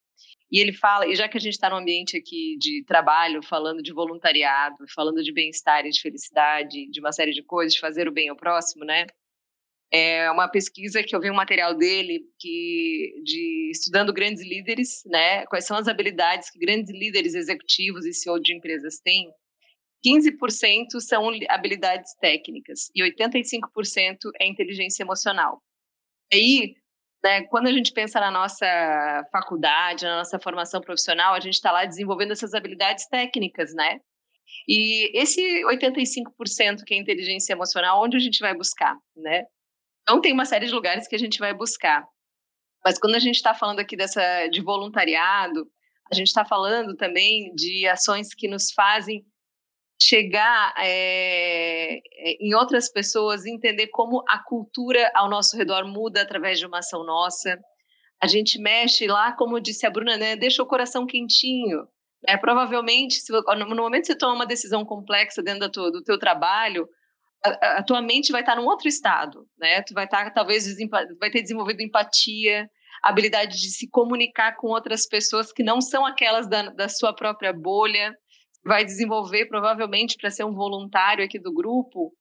[0.52, 3.82] E ele fala, e já que a gente está no ambiente aqui de trabalho, falando
[3.82, 8.08] de voluntariado, falando de bem-estar e de felicidade, de uma série de coisas, de fazer
[8.08, 9.06] o bem ao próximo, né?
[9.94, 15.46] É uma pesquisa que eu vi um material dele que de estudando grandes líderes, né?
[15.46, 19.30] Quais são as habilidades que grandes líderes executivos e CEO de empresas têm?
[20.06, 25.62] 15% são habilidades técnicas e 85% é inteligência emocional.
[26.34, 26.76] Aí
[27.24, 28.66] né, quando a gente pensa na nossa
[29.32, 34.00] faculdade, na nossa formação profissional, a gente está lá desenvolvendo essas habilidades técnicas, né?
[34.68, 39.44] E esse 85% que é inteligência emocional, onde a gente vai buscar, né?
[40.02, 42.06] Então tem uma série de lugares que a gente vai buscar.
[42.84, 45.68] Mas quando a gente está falando aqui dessa de voluntariado,
[46.12, 49.24] a gente está falando também de ações que nos fazem
[50.02, 51.71] chegar é,
[52.40, 57.04] em outras pessoas, entender como a cultura ao nosso redor muda através de uma ação
[57.04, 57.58] nossa.
[58.22, 61.88] A gente mexe lá, como disse a Bruna, né, deixa o coração quentinho.
[62.28, 66.20] É, provavelmente, se, no momento que você toma uma decisão complexa dentro do, do teu
[66.20, 66.88] trabalho,
[67.44, 69.82] a, a, tua mente vai estar num outro estado, né?
[69.82, 70.68] Tu vai estar talvez
[71.20, 72.70] vai ter desenvolvido empatia,
[73.02, 77.52] habilidade de se comunicar com outras pessoas que não são aquelas da, da sua própria
[77.52, 78.16] bolha
[78.64, 82.14] vai desenvolver provavelmente para ser um voluntário aqui do grupo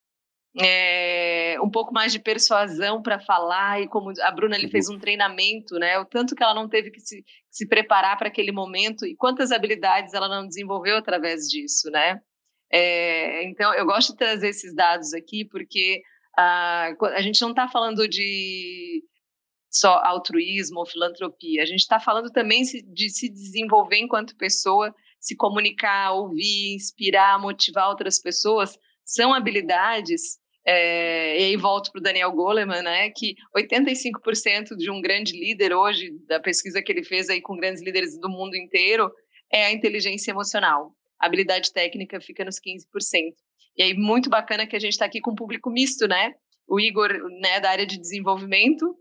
[0.58, 4.98] é, um pouco mais de persuasão para falar e como a Bruna ele fez um
[4.98, 5.98] treinamento, né?
[5.98, 9.52] O tanto que ela não teve que se, se preparar para aquele momento e quantas
[9.52, 12.20] habilidades ela não desenvolveu através disso, né?
[12.72, 16.02] É, então eu gosto de trazer esses dados aqui porque
[16.36, 19.04] a, a gente não está falando de
[19.70, 25.36] só altruísmo ou filantropia, a gente está falando também de se desenvolver enquanto pessoa se
[25.36, 30.38] comunicar, ouvir, inspirar, motivar outras pessoas, são habilidades.
[30.66, 35.74] É, e aí volto para o Daniel Goleman, né, que 85% de um grande líder
[35.74, 39.10] hoje, da pesquisa que ele fez aí com grandes líderes do mundo inteiro,
[39.52, 40.94] é a inteligência emocional.
[41.20, 43.34] A habilidade técnica fica nos 15%.
[43.76, 46.34] E aí, muito bacana que a gente está aqui com um público misto, né?
[46.68, 48.94] O Igor, né, da área de desenvolvimento,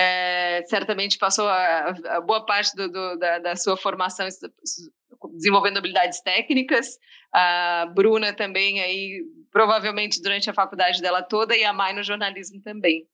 [0.00, 4.26] é, certamente passou a, a boa parte do, do, da, da, sua formação
[5.34, 6.98] desenvolvendo habilidades técnicas,
[7.30, 12.62] a Bruna também aí, provavelmente durante a faculdade dela toda, e a Mai no jornalismo
[12.62, 13.06] também.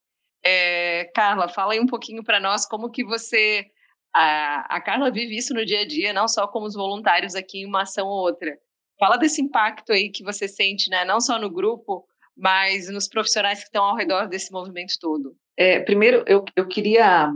[0.45, 3.67] É, Carla, fala aí um pouquinho para nós como que você...
[4.15, 7.63] A, a Carla vive isso no dia a dia, não só como os voluntários aqui
[7.63, 8.57] em uma ação ou outra.
[8.99, 11.05] Fala desse impacto aí que você sente, né?
[11.05, 15.37] não só no grupo, mas nos profissionais que estão ao redor desse movimento todo.
[15.57, 17.33] É, primeiro, eu, eu queria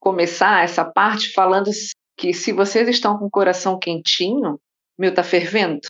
[0.00, 1.70] começar essa parte falando
[2.18, 4.58] que se vocês estão com o coração quentinho,
[4.98, 5.80] meu está fervendo.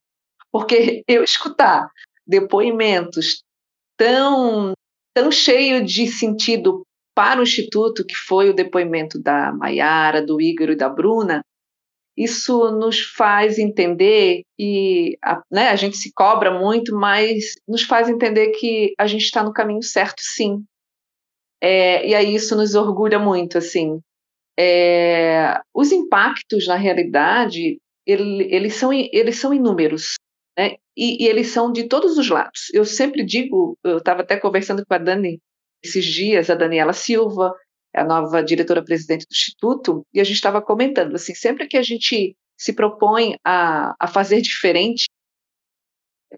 [0.51, 1.89] Porque eu escutar
[2.27, 3.43] depoimentos
[3.97, 4.73] tão,
[5.15, 10.71] tão cheio de sentido para o Instituto, que foi o depoimento da Maiara, do Igor
[10.71, 11.43] e da Bruna,
[12.17, 18.09] isso nos faz entender que a, né, a gente se cobra muito, mas nos faz
[18.09, 20.63] entender que a gente está no caminho certo, sim.
[21.63, 24.01] É, e aí isso nos orgulha muito, assim.
[24.59, 30.15] É, os impactos, na realidade, ele, eles, são, eles são inúmeros,
[30.59, 30.77] né?
[30.97, 32.69] E, e, eles são de todos os lados.
[32.75, 35.39] Eu sempre digo, eu estava até conversando com a Dani
[35.83, 37.55] esses dias, a Daniela Silva,
[37.95, 42.37] a nova diretora-presidente do Instituto, e a gente estava comentando, assim, sempre que a gente
[42.59, 45.07] se propõe a, a fazer diferente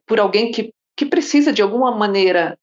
[0.07, 2.59] por alguém que, que precisa, de alguma maneira,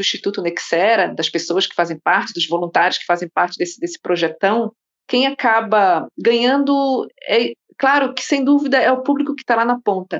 [0.00, 4.00] do Instituto Nexera, das pessoas que fazem parte, dos voluntários que fazem parte desse, desse
[4.00, 4.72] projetão,
[5.06, 9.80] quem acaba ganhando, é claro que sem dúvida é o público que está lá na
[9.80, 10.18] ponta,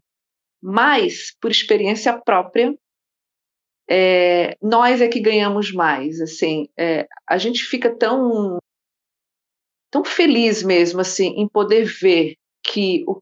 [0.63, 2.75] mas por experiência própria,
[3.89, 8.59] é, nós é que ganhamos mais, assim, é, a gente fica tão
[9.91, 13.19] tão feliz mesmo, assim, em poder ver que o,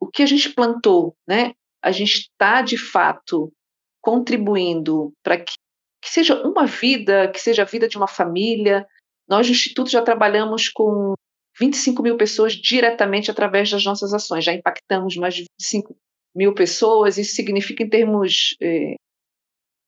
[0.00, 3.52] o que a gente plantou, né, a gente está de fato
[4.00, 5.52] contribuindo para que,
[6.00, 8.86] que seja uma vida, que seja a vida de uma família.
[9.28, 11.14] Nós no Instituto já trabalhamos com
[11.58, 15.96] 25 mil pessoas diretamente através das nossas ações, já impactamos mais de 25
[16.34, 18.94] mil pessoas, isso significa em termos eh,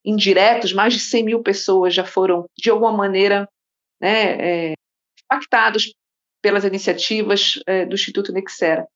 [0.05, 3.49] indiretos, mais de 100 mil pessoas já foram, de alguma maneira,
[4.01, 4.75] né, é,
[5.25, 5.93] impactados
[6.43, 8.87] pelas iniciativas é, do Instituto Nexera.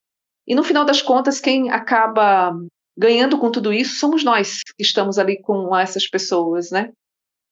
[0.46, 2.52] E, no final das contas, quem acaba
[2.96, 6.92] ganhando com tudo isso somos nós, que estamos ali com essas pessoas, né?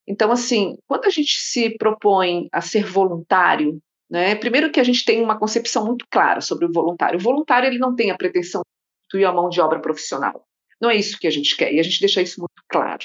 [0.06, 3.78] Então, assim, quando a gente se propõe a ser voluntário,
[4.10, 7.18] né, primeiro que a gente tem uma concepção muito clara sobre o voluntário.
[7.18, 10.44] O voluntário ele não tem a pretensão de substituir a mão de obra profissional.
[10.80, 13.04] Não é isso que a gente quer, e a gente deixa isso muito claro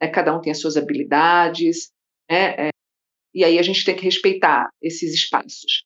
[0.00, 1.90] né, cada um tem as suas habilidades,
[2.30, 2.70] né, é,
[3.34, 5.84] e aí a gente tem que respeitar esses espaços.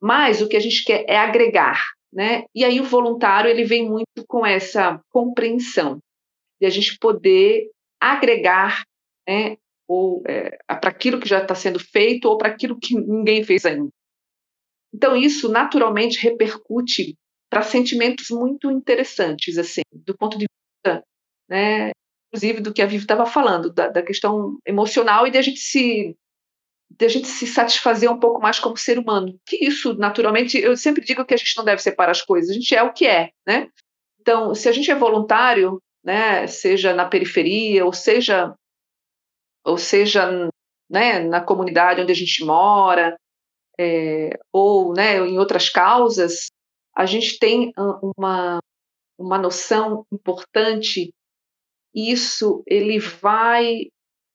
[0.00, 1.80] Mas o que a gente quer é agregar,
[2.12, 2.44] né?
[2.54, 5.98] E aí o voluntário ele vem muito com essa compreensão
[6.60, 7.70] de a gente poder
[8.00, 8.82] agregar,
[9.26, 9.56] né,
[9.92, 13.64] ou é, para aquilo que já está sendo feito ou para aquilo que ninguém fez
[13.66, 13.90] ainda.
[14.94, 17.16] Então isso naturalmente repercute
[17.50, 21.04] para sentimentos muito interessantes, assim, do ponto de vista
[21.48, 21.90] né,
[22.32, 25.60] inclusive, do que a Vivi estava falando, da, da, questão emocional e de a gente
[25.60, 26.16] se
[26.98, 29.38] de a gente se satisfazer um pouco mais como ser humano.
[29.46, 32.52] Que isso, naturalmente, eu sempre digo que a gente não deve separar as coisas, a
[32.52, 33.68] gente é o que é, né?
[34.20, 38.54] Então, se a gente é voluntário, né, seja na periferia, ou seja,
[39.64, 40.50] ou seja,
[40.90, 43.16] né, na comunidade onde a gente mora,
[43.78, 46.46] é, ou, né, em outras causas,
[46.94, 47.72] a gente tem
[48.18, 48.60] uma
[49.18, 51.12] uma noção importante
[51.94, 53.86] isso ele vai,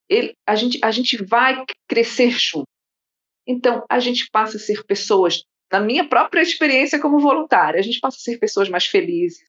[0.07, 2.67] ele, a, gente, a gente vai crescer junto.
[3.47, 7.99] Então, a gente passa a ser pessoas, na minha própria experiência como voluntária, a gente
[7.99, 9.39] passa a ser pessoas mais felizes,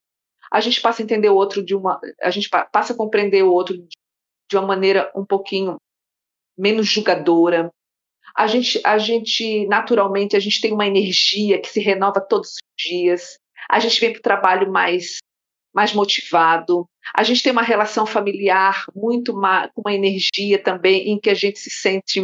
[0.50, 3.52] a gente passa a entender o outro de uma, a gente passa a compreender o
[3.52, 3.97] outro de
[4.56, 5.76] uma maneira um pouquinho
[6.56, 7.70] menos julgadora.
[8.37, 12.58] A gente, a gente naturalmente, a gente tem uma energia que se renova todos os
[12.78, 13.38] dias.
[13.68, 15.18] A gente vem para o trabalho mais
[15.74, 16.87] mais motivado.
[17.14, 21.58] A gente tem uma relação familiar muito com uma energia também em que a gente
[21.58, 22.20] se sente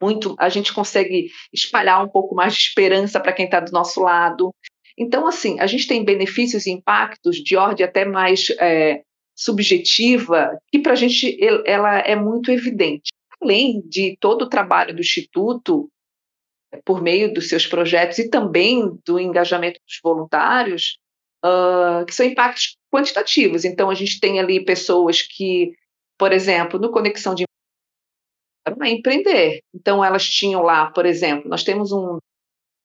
[0.00, 4.00] muito, a gente consegue espalhar um pouco mais de esperança para quem está do nosso
[4.00, 4.54] lado.
[4.96, 9.02] Então, assim, a gente tem benefícios e impactos de ordem até mais é,
[9.34, 13.10] subjetiva, que para a gente ela é muito evidente.
[13.40, 15.90] Além de todo o trabalho do Instituto,
[16.84, 20.98] por meio dos seus projetos e também do engajamento dos voluntários,
[21.44, 23.64] uh, que são impactos quantitativos.
[23.64, 25.72] Então, a gente tem ali pessoas que,
[26.18, 27.44] por exemplo, no Conexão de
[28.64, 29.60] a empreender.
[29.74, 32.18] Então, elas tinham lá, por exemplo, nós temos uma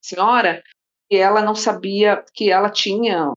[0.02, 0.64] senhora
[1.10, 3.32] e ela não sabia que ela tinha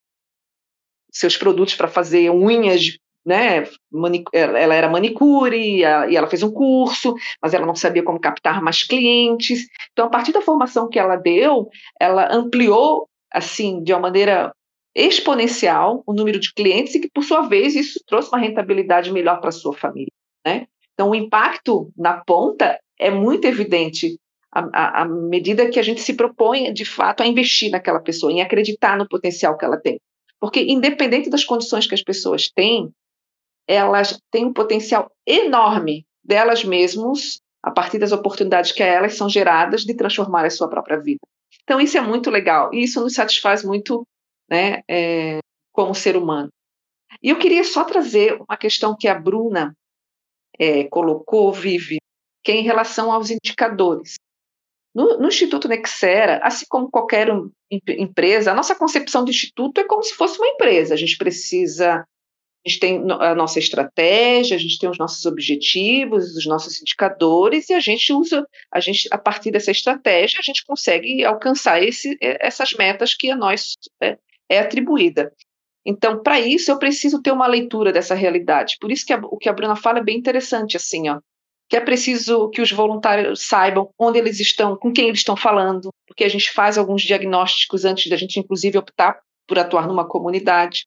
[1.12, 3.64] seus produtos para fazer unhas, né?
[4.32, 8.82] Ela era manicure e ela fez um curso, mas ela não sabia como captar mais
[8.82, 9.66] clientes.
[9.92, 11.68] Então, a partir da formação que ela deu,
[12.00, 14.52] ela ampliou assim de uma maneira
[14.94, 19.40] exponencial o número de clientes e que, por sua vez, isso trouxe uma rentabilidade melhor
[19.40, 20.12] para sua família.
[20.44, 20.66] Né?
[20.94, 24.18] Então, o impacto na ponta é muito evidente
[24.52, 28.42] à, à, medida que a gente se propõe, de fato, a investir naquela pessoa, em
[28.42, 30.00] acreditar no potencial que ela tem.
[30.40, 32.90] Porque, independente das condições que as pessoas têm,
[33.68, 39.28] elas têm um potencial enorme delas mesmas, a partir das oportunidades que a elas são
[39.28, 41.20] geradas, de transformar a sua própria vida.
[41.62, 44.06] Então, isso é muito legal e isso nos satisfaz muito
[44.48, 45.38] né, é,
[45.72, 46.48] como ser humano.
[47.22, 49.74] E eu queria só trazer uma questão que a Bruna
[50.58, 51.98] é, colocou, Vive,
[52.42, 54.14] que é em relação aos indicadores.
[54.94, 59.84] No, no, Instituto Nexera, assim como qualquer um, empresa, a nossa concepção de instituto é
[59.84, 60.94] como se fosse uma empresa.
[60.94, 62.04] A gente precisa,
[62.66, 67.70] a gente tem a nossa estratégia, a gente tem os nossos objetivos, os nossos indicadores,
[67.70, 72.16] e a gente usa, a gente, a partir dessa estratégia, a gente consegue alcançar esse,
[72.20, 75.32] essas metas que a nós é, é atribuída.
[75.86, 78.76] Então, para isso, eu preciso ter uma leitura dessa realidade.
[78.80, 81.20] Por isso que a, o que a Bruna fala é bem interessante, assim, ó
[81.70, 85.94] que é preciso que os voluntários saibam onde eles estão, com quem eles estão falando,
[86.04, 90.84] porque a gente faz alguns diagnósticos antes da gente, inclusive, optar por atuar numa comunidade.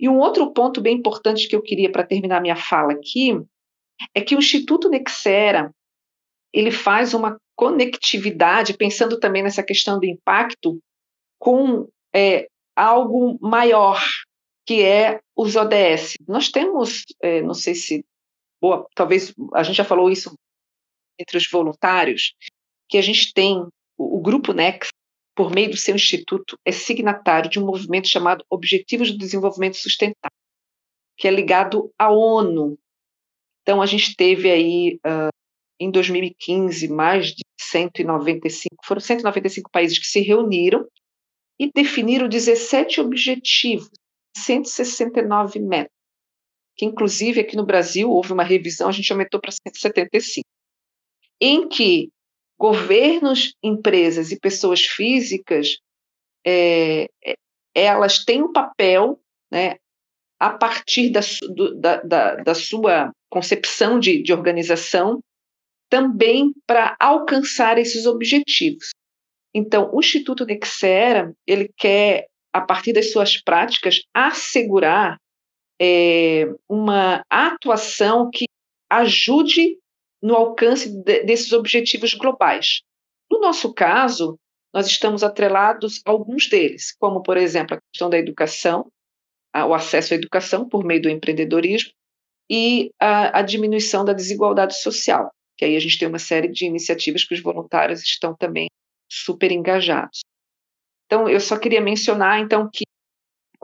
[0.00, 3.38] E um outro ponto bem importante que eu queria para terminar minha fala aqui
[4.14, 5.70] é que o Instituto Nexera
[6.50, 10.78] ele faz uma conectividade, pensando também nessa questão do impacto,
[11.38, 14.02] com é, algo maior,
[14.66, 16.14] que é os ODS.
[16.26, 18.02] Nós temos, é, não sei se
[18.64, 20.32] boa, talvez a gente já falou isso
[21.20, 22.34] entre os voluntários,
[22.88, 23.58] que a gente tem
[23.98, 24.88] o, o grupo Nex,
[25.36, 30.38] por meio do seu instituto, é signatário de um movimento chamado Objetivos do Desenvolvimento Sustentável,
[31.18, 32.78] que é ligado à ONU.
[33.60, 35.28] Então a gente teve aí uh,
[35.78, 40.88] em 2015 mais de 195, foram 195 países que se reuniram
[41.60, 43.90] e definiram 17 objetivos,
[44.34, 45.93] 169 metas
[46.76, 50.44] que inclusive aqui no Brasil houve uma revisão, a gente aumentou para 175,
[51.40, 52.10] em que
[52.58, 55.78] governos, empresas e pessoas físicas,
[56.46, 57.34] é, é,
[57.74, 59.76] elas têm um papel, né,
[60.38, 61.20] a partir da,
[61.54, 65.20] do, da, da, da, sua concepção de, de organização,
[65.88, 68.90] também para alcançar esses objetivos.
[69.54, 75.18] Então, o Instituto Nexera, ele quer, a partir das suas práticas, assegurar
[75.80, 78.46] é, uma atuação que
[78.90, 79.78] ajude
[80.22, 82.80] no alcance de, desses objetivos globais.
[83.30, 84.38] No nosso caso,
[84.72, 88.86] nós estamos atrelados a alguns deles, como, por exemplo, a questão da educação,
[89.52, 91.92] a, o acesso à educação por meio do empreendedorismo
[92.50, 96.66] e a, a diminuição da desigualdade social, que aí a gente tem uma série de
[96.66, 98.68] iniciativas que os voluntários estão também
[99.10, 100.20] super engajados.
[101.06, 102.84] Então, eu só queria mencionar, então, que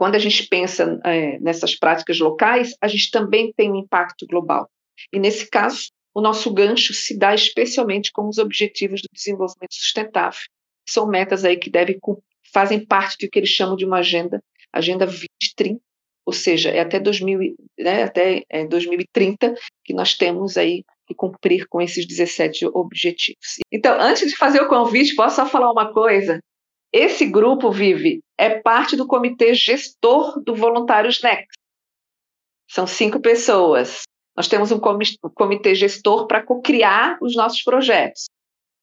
[0.01, 4.67] quando a gente pensa é, nessas práticas locais, a gente também tem um impacto global.
[5.13, 10.41] E nesse caso, o nosso gancho se dá especialmente com os objetivos do desenvolvimento sustentável.
[10.89, 11.99] São metas aí que devem
[12.51, 14.41] fazem parte do que eles chamam de uma agenda,
[14.73, 15.79] agenda 2030,
[16.25, 19.53] ou seja, é até, 2000, né, até é, 2030
[19.85, 23.59] que nós temos aí que cumprir com esses 17 objetivos.
[23.71, 26.39] Então, antes de fazer o convite, posso só falar uma coisa?
[26.93, 31.53] Esse grupo, Vive, é parte do comitê gestor do Voluntários Next.
[32.69, 34.01] São cinco pessoas.
[34.35, 38.25] Nós temos um comitê gestor para co-criar os nossos projetos.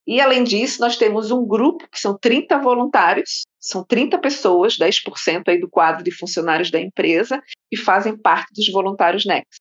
[0.07, 5.43] E, além disso, nós temos um grupo, que são 30 voluntários, são 30 pessoas, 10%
[5.49, 9.61] aí do quadro de funcionários da empresa, que fazem parte dos voluntários Next.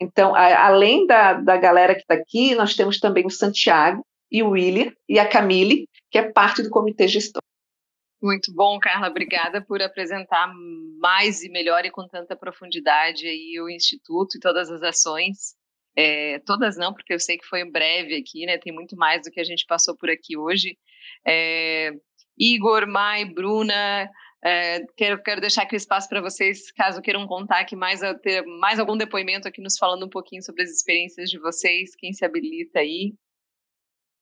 [0.00, 4.44] Então, a, além da, da galera que está aqui, nós temos também o Santiago e
[4.44, 7.42] o William e a Camille, que é parte do comitê gestor.
[8.22, 9.08] Muito bom, Carla.
[9.08, 10.52] Obrigada por apresentar
[10.98, 15.54] mais e melhor e com tanta profundidade aí o Instituto e todas as ações.
[15.96, 18.58] É, todas não, porque eu sei que foi breve aqui, né?
[18.58, 20.76] Tem muito mais do que a gente passou por aqui hoje.
[21.26, 21.92] É,
[22.38, 24.08] Igor, Mai, Bruna,
[24.44, 28.42] é, quero, quero deixar aqui o espaço para vocês, caso queiram contar aqui mais, ter
[28.46, 32.24] mais algum depoimento aqui nos falando um pouquinho sobre as experiências de vocês, quem se
[32.24, 33.14] habilita aí,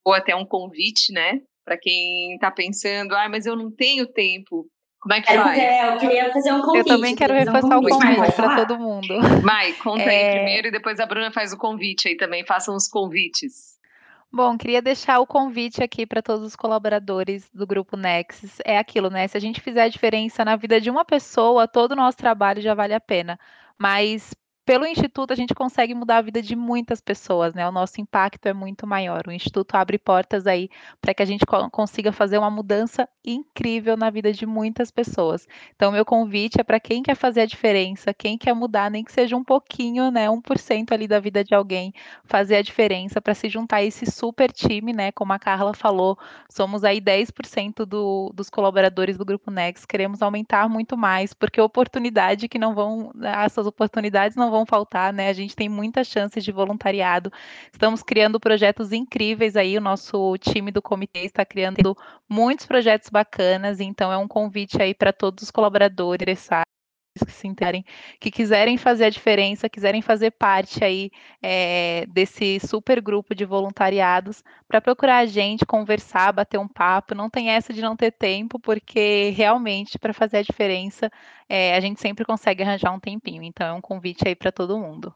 [0.05, 1.43] ou até um convite, né?
[1.69, 4.67] Para quem está pensando, ah, mas eu não tenho tempo.
[5.01, 5.59] Como é que faz?
[5.59, 6.89] É, eu queria fazer um convite.
[6.91, 9.15] Eu também quero reforçar um o convite para todo mundo.
[9.45, 10.29] Mai, conta é...
[10.29, 12.45] aí primeiro e depois a Bruna faz o convite aí também.
[12.45, 13.79] Façam os convites.
[14.31, 18.59] Bom, queria deixar o convite aqui para todos os colaboradores do Grupo Nexus.
[18.65, 19.29] É aquilo, né?
[19.29, 22.61] Se a gente fizer a diferença na vida de uma pessoa, todo o nosso trabalho
[22.61, 23.39] já vale a pena.
[23.79, 24.35] Mas
[24.69, 27.67] pelo Instituto a gente consegue mudar a vida de muitas pessoas, né?
[27.67, 29.23] O nosso impacto é muito maior.
[29.27, 30.69] O Instituto abre portas aí
[31.01, 35.49] para que a gente consiga fazer uma mudança incrível na vida de muitas pessoas.
[35.75, 39.11] Então, meu convite é para quem quer fazer a diferença, quem quer mudar, nem que
[39.11, 40.29] seja um pouquinho, né?
[40.29, 41.95] 1% ali da vida de alguém,
[42.27, 45.11] fazer a diferença para se juntar a esse super time, né?
[45.13, 46.19] Como a Carla falou,
[46.51, 52.49] somos aí 10% do, dos colaboradores do Grupo Next, queremos aumentar muito mais, porque oportunidade
[52.49, 55.29] que não vão, essas oportunidades não vão faltar, né?
[55.29, 57.33] A gente tem muitas chances de voluntariado.
[57.73, 61.97] Estamos criando projetos incríveis aí, o nosso time do comitê está criando
[62.29, 66.49] muitos projetos bacanas, então é um convite aí para todos os colaboradores
[67.25, 67.85] que se interem,
[68.21, 71.11] que quiserem fazer a diferença, quiserem fazer parte aí
[71.43, 77.15] é, desse super grupo de voluntariados, para procurar a gente, conversar, bater um papo.
[77.15, 81.11] Não tem essa de não ter tempo, porque realmente para fazer a diferença
[81.49, 83.43] é, a gente sempre consegue arranjar um tempinho.
[83.43, 85.15] Então é um convite aí para todo mundo.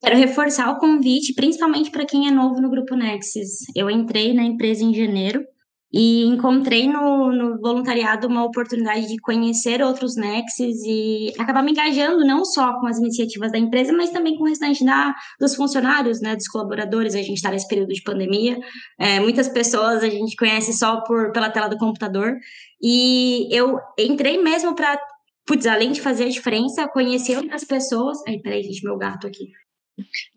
[0.00, 3.60] Quero reforçar o convite, principalmente para quem é novo no Grupo Nexus.
[3.74, 5.46] Eu entrei na empresa em janeiro
[5.92, 12.24] e encontrei no, no, voluntariado uma oportunidade de conhecer outros Nexus e acabar me engajando
[12.24, 16.20] não só com as iniciativas da empresa, mas também com o restante da, dos funcionários,
[16.20, 17.14] né, dos colaboradores.
[17.14, 18.58] A gente está nesse período de pandemia,
[18.98, 22.38] é, muitas pessoas a gente conhece só por, pela tela do computador.
[22.82, 24.98] E eu entrei mesmo para,
[25.46, 28.18] putz, além de fazer a diferença, conhecer outras pessoas.
[28.26, 29.52] Ai, peraí, gente, meu gato aqui.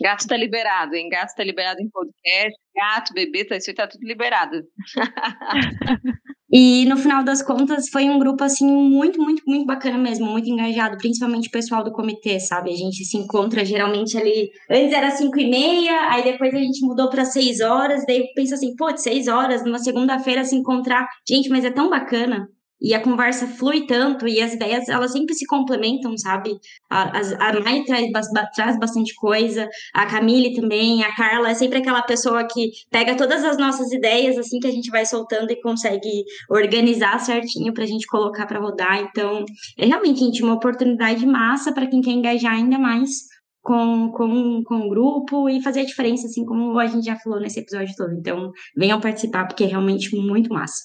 [0.01, 1.10] Gato está liberado, hein?
[1.10, 4.62] Gato está liberado em podcast, gato, bebê, tá, isso está tudo liberado.
[6.51, 10.49] e no final das contas foi um grupo assim muito, muito, muito bacana mesmo, muito
[10.49, 12.72] engajado, principalmente o pessoal do comitê, sabe?
[12.72, 14.49] A gente se encontra geralmente ali.
[14.70, 18.56] Antes era cinco e meia, aí depois a gente mudou para seis horas, daí pensa
[18.56, 21.08] assim, pô, seis horas, numa segunda-feira se encontrar.
[21.28, 22.49] Gente, mas é tão bacana
[22.82, 26.51] e a conversa flui tanto e as ideias elas sempre se complementam, sabe?
[26.89, 28.09] A, a, a Mai traz,
[28.55, 33.43] traz bastante coisa, a Camille também, a Carla é sempre aquela pessoa que pega todas
[33.43, 37.88] as nossas ideias assim que a gente vai soltando e consegue organizar certinho para a
[37.88, 38.99] gente colocar para rodar.
[39.01, 39.45] Então,
[39.78, 44.76] é realmente gente, uma oportunidade massa para quem quer engajar ainda mais com, com, com
[44.76, 48.13] o grupo e fazer a diferença, assim como a gente já falou nesse episódio todo.
[48.13, 50.84] Então, venham participar, porque é realmente muito massa.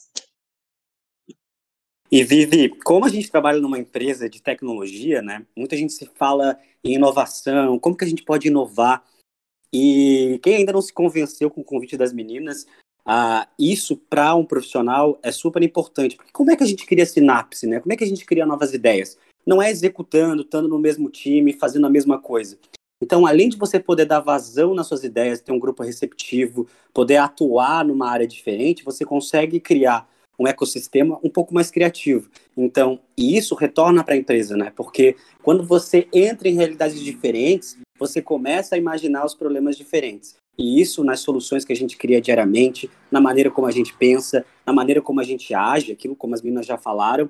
[2.11, 5.47] E Vivi, como a gente trabalha numa empresa de tecnologia, né?
[5.57, 9.05] Muita gente se fala em inovação, como que a gente pode inovar.
[9.73, 12.67] E quem ainda não se convenceu com o convite das meninas,
[13.07, 16.17] ah, isso para um profissional é super importante.
[16.17, 17.79] Porque como é que a gente cria sinapse, né?
[17.79, 19.17] Como é que a gente cria novas ideias?
[19.47, 22.59] Não é executando, estando no mesmo time, fazendo a mesma coisa.
[23.01, 27.17] Então, além de você poder dar vazão nas suas ideias, ter um grupo receptivo, poder
[27.17, 32.30] atuar numa área diferente, você consegue criar um ecossistema um pouco mais criativo.
[32.57, 34.72] Então, e isso retorna para a empresa, né?
[34.74, 40.34] Porque quando você entra em realidades diferentes, você começa a imaginar os problemas diferentes.
[40.59, 44.45] E isso nas soluções que a gente cria diariamente, na maneira como a gente pensa,
[44.66, 47.28] na maneira como a gente age, aquilo como as meninas já falaram.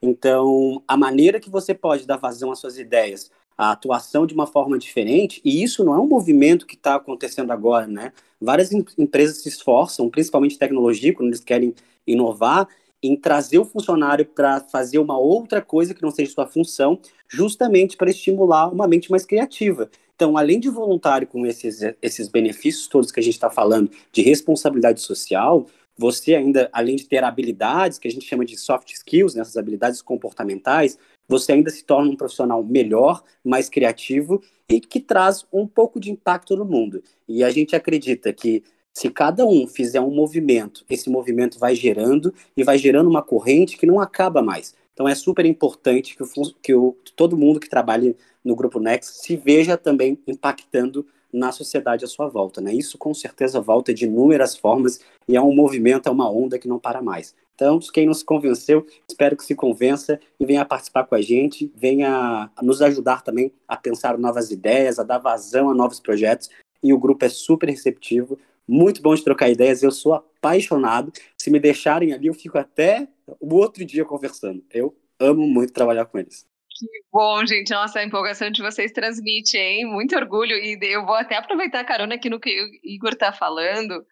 [0.00, 4.46] Então, a maneira que você pode dar vazão às suas ideias, a atuação de uma
[4.46, 8.12] forma diferente, e isso não é um movimento que está acontecendo agora, né?
[8.40, 11.74] Várias em empresas se esforçam, principalmente tecnologia, quando eles querem
[12.06, 12.68] inovar,
[13.02, 17.96] em trazer o funcionário para fazer uma outra coisa que não seja sua função, justamente
[17.96, 19.90] para estimular uma mente mais criativa.
[20.14, 24.22] Então, além de voluntário com esses, esses benefícios todos que a gente está falando de
[24.22, 29.34] responsabilidade social, você ainda, além de ter habilidades, que a gente chama de soft skills,
[29.34, 30.96] nessas né, habilidades comportamentais,
[31.28, 36.10] você ainda se torna um profissional melhor, mais criativo e que traz um pouco de
[36.10, 37.02] impacto no mundo.
[37.28, 38.62] E a gente acredita que
[38.92, 43.76] se cada um fizer um movimento, esse movimento vai gerando e vai gerando uma corrente
[43.76, 44.74] que não acaba mais.
[44.92, 46.26] Então é super importante que, o,
[46.62, 52.04] que o, todo mundo que trabalhe no Grupo Next se veja também impactando na sociedade
[52.04, 52.60] à sua volta.
[52.60, 52.74] Né?
[52.74, 56.68] Isso com certeza volta de inúmeras formas e é um movimento, é uma onda que
[56.68, 57.34] não para mais.
[57.54, 61.72] Então, quem não se convenceu, espero que se convença e venha participar com a gente,
[61.76, 66.50] venha nos ajudar também a pensar novas ideias, a dar vazão a novos projetos.
[66.82, 68.36] E o grupo é super receptivo,
[68.66, 69.82] muito bom de trocar ideias.
[69.82, 71.12] Eu sou apaixonado.
[71.36, 73.08] Se me deixarem ali, eu fico até
[73.40, 74.64] o outro dia conversando.
[74.70, 76.46] Eu amo muito trabalhar com eles.
[76.70, 77.70] Que bom, gente.
[77.70, 79.86] Nossa, a empolgação de vocês transmite, hein?
[79.86, 80.56] Muito orgulho.
[80.56, 84.04] E eu vou até aproveitar a carona aqui no que o Igor está falando.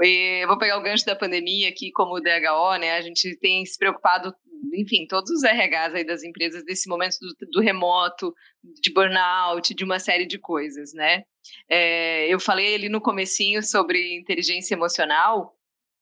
[0.00, 2.92] Eu vou pegar o gancho da pandemia aqui, como o DHO, né?
[2.92, 4.34] A gente tem se preocupado,
[4.76, 8.34] enfim, todos os RHs aí das empresas desse momento do, do remoto,
[8.80, 11.24] de burnout, de uma série de coisas, né?
[11.68, 15.56] É, eu falei ali no comecinho sobre inteligência emocional,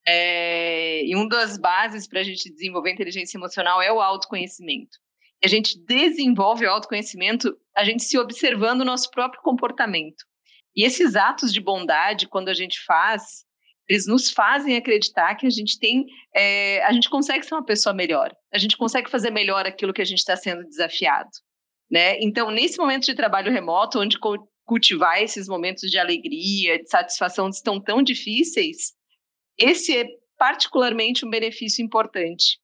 [0.06, 4.98] é, e uma das bases para a gente desenvolver inteligência emocional é o autoconhecimento.
[5.42, 10.24] a gente desenvolve o autoconhecimento a gente se observando o nosso próprio comportamento.
[10.76, 13.43] E esses atos de bondade, quando a gente faz,
[13.88, 17.94] eles nos fazem acreditar que a gente tem, é, a gente consegue ser uma pessoa
[17.94, 21.30] melhor, a gente consegue fazer melhor aquilo que a gente está sendo desafiado,
[21.90, 22.18] né?
[22.20, 24.18] Então, nesse momento de trabalho remoto, onde
[24.64, 28.92] cultivar esses momentos de alegria, de satisfação estão tão difíceis,
[29.58, 30.06] esse é
[30.38, 32.58] particularmente um benefício importante.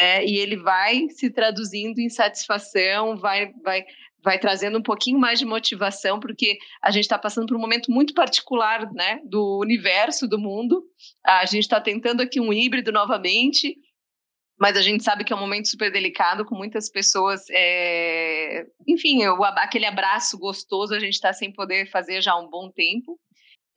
[0.00, 3.84] É, e ele vai se traduzindo em satisfação, vai, vai,
[4.24, 7.92] vai trazendo um pouquinho mais de motivação, porque a gente está passando por um momento
[7.92, 10.82] muito particular né, do universo, do mundo.
[11.24, 13.76] A gente está tentando aqui um híbrido novamente,
[14.58, 17.42] mas a gente sabe que é um momento super delicado, com muitas pessoas.
[17.50, 18.64] É...
[18.88, 22.70] Enfim, o, aquele abraço gostoso a gente está sem poder fazer já há um bom
[22.70, 23.20] tempo.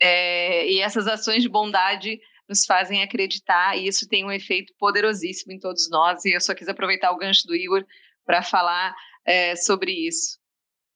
[0.02, 0.66] É...
[0.72, 5.60] E essas ações de bondade nos fazem acreditar, e isso tem um efeito poderosíssimo em
[5.60, 6.24] todos nós.
[6.24, 7.84] E eu só quis aproveitar o gancho do Igor
[8.28, 8.94] para falar
[9.26, 10.38] é, sobre isso.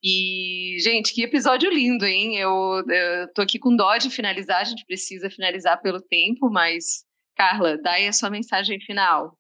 [0.04, 2.38] E, gente, que episódio lindo, hein?
[2.38, 7.06] Eu, eu tô aqui com dó de finalizar, a gente precisa finalizar pelo tempo, mas,
[7.38, 9.38] Carla, dá aí a sua mensagem final.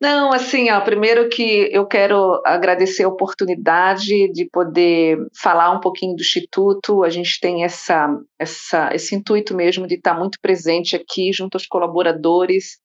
[0.00, 6.14] Não, assim, ó, primeiro que eu quero agradecer a oportunidade de poder falar um pouquinho
[6.14, 7.02] do Instituto.
[7.02, 11.66] A gente tem essa, essa, esse intuito mesmo de estar muito presente aqui junto aos
[11.66, 12.78] colaboradores.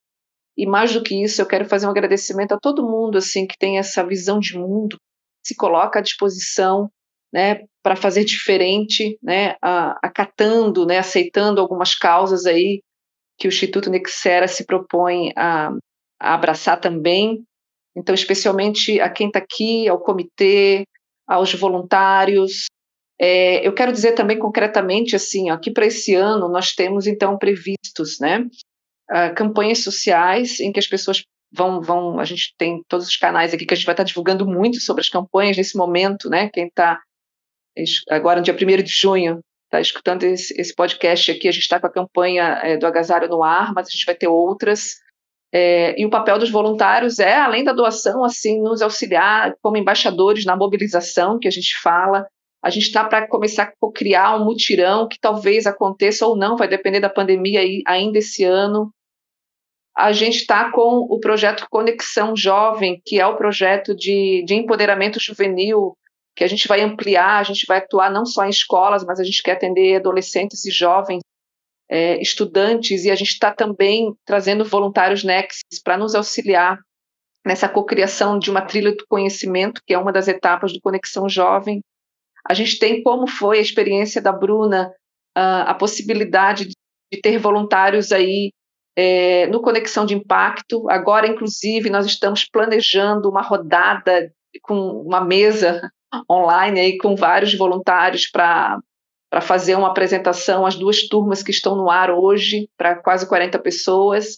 [0.57, 3.57] E mais do que isso, eu quero fazer um agradecimento a todo mundo assim que
[3.57, 4.97] tem essa visão de mundo,
[5.43, 6.89] se coloca à disposição,
[7.33, 9.55] né, para fazer diferente, né,
[10.01, 12.81] acatando, né, aceitando algumas causas aí
[13.37, 15.71] que o Instituto Nexera se propõe a
[16.23, 17.43] a abraçar também.
[17.95, 20.85] Então, especialmente a quem está aqui, ao comitê,
[21.27, 22.65] aos voluntários.
[23.19, 28.19] É, eu quero dizer também concretamente assim, aqui para esse ano nós temos então previstos,
[28.19, 28.47] né,
[29.11, 33.53] uh, campanhas sociais em que as pessoas vão, vão, a gente tem todos os canais
[33.53, 36.67] aqui que a gente vai estar divulgando muito sobre as campanhas nesse momento, né, quem
[36.67, 36.99] está
[38.09, 41.79] agora no dia 1 de junho está escutando esse, esse, podcast aqui, a gente está
[41.79, 45.01] com a campanha é, do agasalho no ar, mas a gente vai ter outras
[45.53, 50.45] é, e o papel dos voluntários é, além da doação, assim, nos auxiliar como embaixadores
[50.45, 52.27] na mobilização que a gente fala.
[52.63, 56.67] A gente está para começar a criar um mutirão que talvez aconteça ou não, vai
[56.67, 58.89] depender da pandemia ainda esse ano.
[59.95, 65.19] A gente está com o projeto Conexão Jovem, que é o projeto de, de empoderamento
[65.19, 65.95] juvenil,
[66.35, 69.23] que a gente vai ampliar, a gente vai atuar não só em escolas, mas a
[69.23, 71.21] gente quer atender adolescentes e jovens
[71.89, 76.79] é, estudantes, e a gente está também trazendo voluntários Nexus para nos auxiliar
[77.45, 81.83] nessa cocriação de uma trilha do conhecimento, que é uma das etapas do Conexão Jovem.
[82.47, 84.89] A gente tem como foi a experiência da Bruna,
[85.37, 86.73] uh, a possibilidade de,
[87.11, 88.51] de, ter voluntários aí
[88.95, 90.89] é, no Conexão de Impacto.
[90.89, 94.31] Agora, inclusive, nós estamos planejando uma rodada
[94.61, 95.81] com uma mesa
[96.29, 98.77] online aí com vários voluntários para
[99.33, 103.57] para fazer uma apresentação às duas turmas que estão no ar hoje, para quase 40
[103.57, 104.37] pessoas.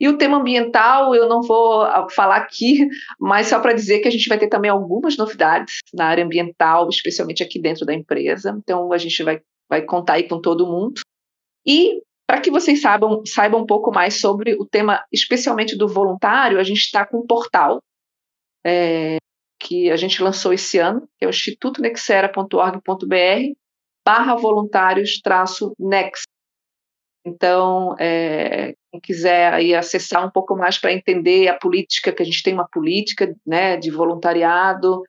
[0.00, 2.88] E o tema ambiental eu não vou ah, falar aqui,
[3.18, 6.88] mas só para dizer que a gente vai ter também algumas novidades na área ambiental,
[6.88, 8.54] especialmente aqui dentro da empresa.
[8.58, 11.00] Então a gente vai, vai contar aí com todo mundo.
[11.66, 16.58] E para que vocês saibam, saibam um pouco mais sobre o tema, especialmente do voluntário,
[16.58, 17.80] a gente está com um portal
[18.66, 19.18] é,
[19.60, 23.54] que a gente lançou esse ano, que é o institutonexera.org.br,
[24.04, 26.24] barra voluntários traço next.
[27.26, 32.42] Então, é, quiser aí acessar um pouco mais para entender a política, que a gente
[32.42, 35.02] tem uma política né, de voluntariado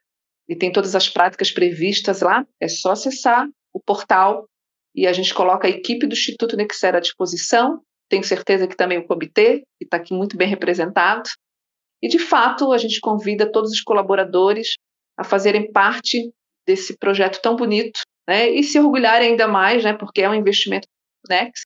[0.47, 4.47] e tem todas as práticas previstas lá, é só acessar o portal
[4.95, 7.81] e a gente coloca a equipe do Instituto Nexera à disposição.
[8.09, 11.29] Tenho certeza que também o comitê, que está aqui muito bem representado.
[12.01, 14.75] E, de fato, a gente convida todos os colaboradores
[15.17, 16.31] a fazerem parte
[16.65, 20.87] desse projeto tão bonito né, e se orgulhar ainda mais, né, porque é um investimento
[21.27, 21.65] Next.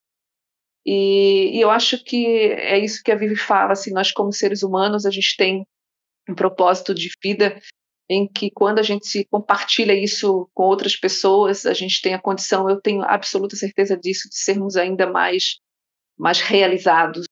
[0.84, 4.62] E, e, eu acho que é isso que a Vivi fala, assim, nós como seres
[4.62, 5.66] humanos, a gente tem
[6.28, 7.60] um propósito de vida
[8.08, 12.68] em que quando a gente compartilha isso com outras pessoas, a gente tem a condição,
[12.68, 15.60] eu tenho absoluta certeza disso, de sermos ainda mais,
[16.18, 17.26] mais realizados.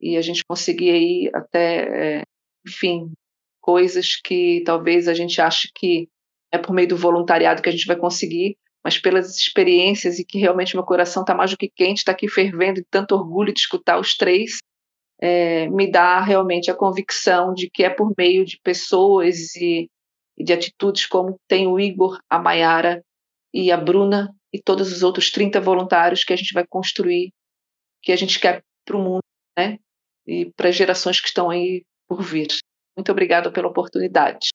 [0.00, 2.22] E a gente conseguir aí até, é,
[2.66, 3.12] enfim,
[3.60, 6.08] coisas que talvez a gente ache que
[6.50, 10.38] é por meio do voluntariado que a gente vai conseguir, mas pelas experiências e que
[10.38, 13.60] realmente meu coração está mais do que quente, está aqui fervendo de tanto orgulho de
[13.60, 14.58] escutar os três,
[15.20, 19.88] é, me dá realmente a convicção de que é por meio de pessoas e,
[20.36, 23.04] e de atitudes como tem o Igor, a Maiara
[23.54, 27.32] e a Bruna e todos os outros 30 voluntários que a gente vai construir,
[28.02, 29.22] que a gente quer para o mundo,
[29.56, 29.78] né?
[30.26, 32.48] E para as gerações que estão aí por vir.
[32.96, 34.48] Muito obrigada pela oportunidade.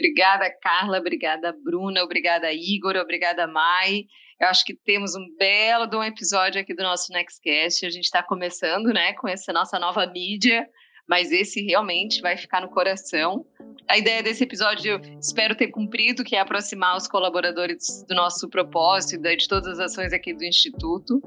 [0.00, 0.98] Obrigada, Carla.
[0.98, 2.02] Obrigada, Bruna.
[2.02, 2.96] Obrigada, Igor.
[2.96, 4.06] Obrigada, Mai.
[4.40, 7.84] Eu acho que temos um belo de um episódio aqui do nosso Nextcast.
[7.84, 10.66] A gente está começando, né, com essa nossa nova mídia,
[11.06, 13.44] mas esse realmente vai ficar no coração.
[13.86, 18.48] A ideia desse episódio, eu espero ter cumprido, que é aproximar os colaboradores do nosso
[18.48, 21.20] propósito e de todas as ações aqui do Instituto.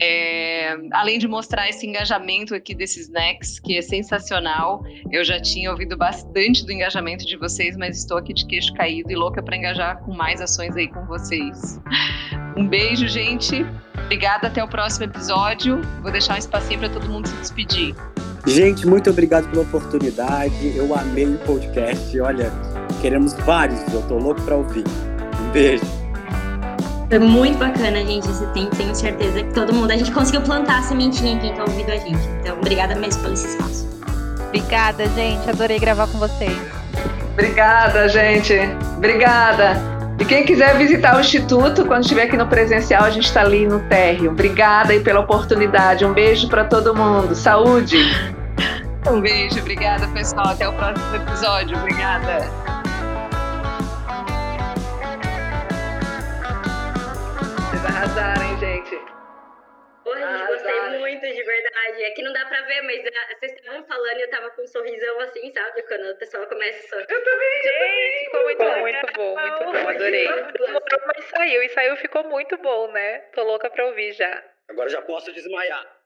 [0.00, 5.70] É, além de mostrar esse engajamento aqui desses NECs, que é sensacional, eu já tinha
[5.70, 9.56] ouvido bastante do engajamento de vocês, mas estou aqui de queixo caído e louca para
[9.56, 11.80] engajar com mais ações aí com vocês.
[12.56, 13.64] Um beijo, gente.
[14.04, 15.80] Obrigada, até o próximo episódio.
[16.02, 17.94] Vou deixar um espacinho para todo mundo se despedir.
[18.46, 20.76] Gente, muito obrigado pela oportunidade.
[20.76, 22.20] Eu amei o podcast.
[22.20, 22.52] Olha,
[23.00, 23.80] queremos vários.
[23.92, 24.84] Eu tô louco para ouvir.
[25.40, 26.03] Um beijo.
[27.08, 28.74] Foi muito bacana, gente, esse tempo.
[28.76, 29.90] Tenho certeza que todo mundo.
[29.90, 32.26] A gente conseguiu plantar a sementinha quem tá ouvindo a gente.
[32.40, 33.88] Então, obrigada mesmo pelo esse espaço.
[34.48, 35.48] Obrigada, gente.
[35.48, 36.56] Adorei gravar com vocês.
[37.32, 38.54] Obrigada, gente.
[38.96, 39.94] Obrigada.
[40.18, 43.66] E quem quiser visitar o Instituto, quando estiver aqui no presencial, a gente está ali
[43.66, 44.30] no térreo.
[44.30, 46.04] Obrigada aí pela oportunidade.
[46.04, 47.34] Um beijo para todo mundo.
[47.34, 47.98] Saúde.
[49.06, 49.60] Um beijo.
[49.60, 50.48] Obrigada, pessoal.
[50.48, 51.76] Até o próximo episódio.
[51.76, 52.63] Obrigada.
[57.84, 58.94] Arrasarem, gente.
[60.06, 62.02] Oi, gente, gostei muito, de verdade.
[62.04, 64.62] É que não dá pra ver, mas ah, vocês estavam falando e eu tava com
[64.62, 65.82] um sorrisão assim, sabe?
[65.82, 67.06] Quando a pessoa começa a sorrir.
[67.08, 70.28] Eu também, gente, ficou muito bom, muito bom, muito bom, adorei.
[70.28, 73.20] Demorou, mas saiu, e saiu ficou muito bom, né?
[73.32, 74.44] Tô louca pra ouvir já.
[74.68, 76.03] Agora já posso desmaiar.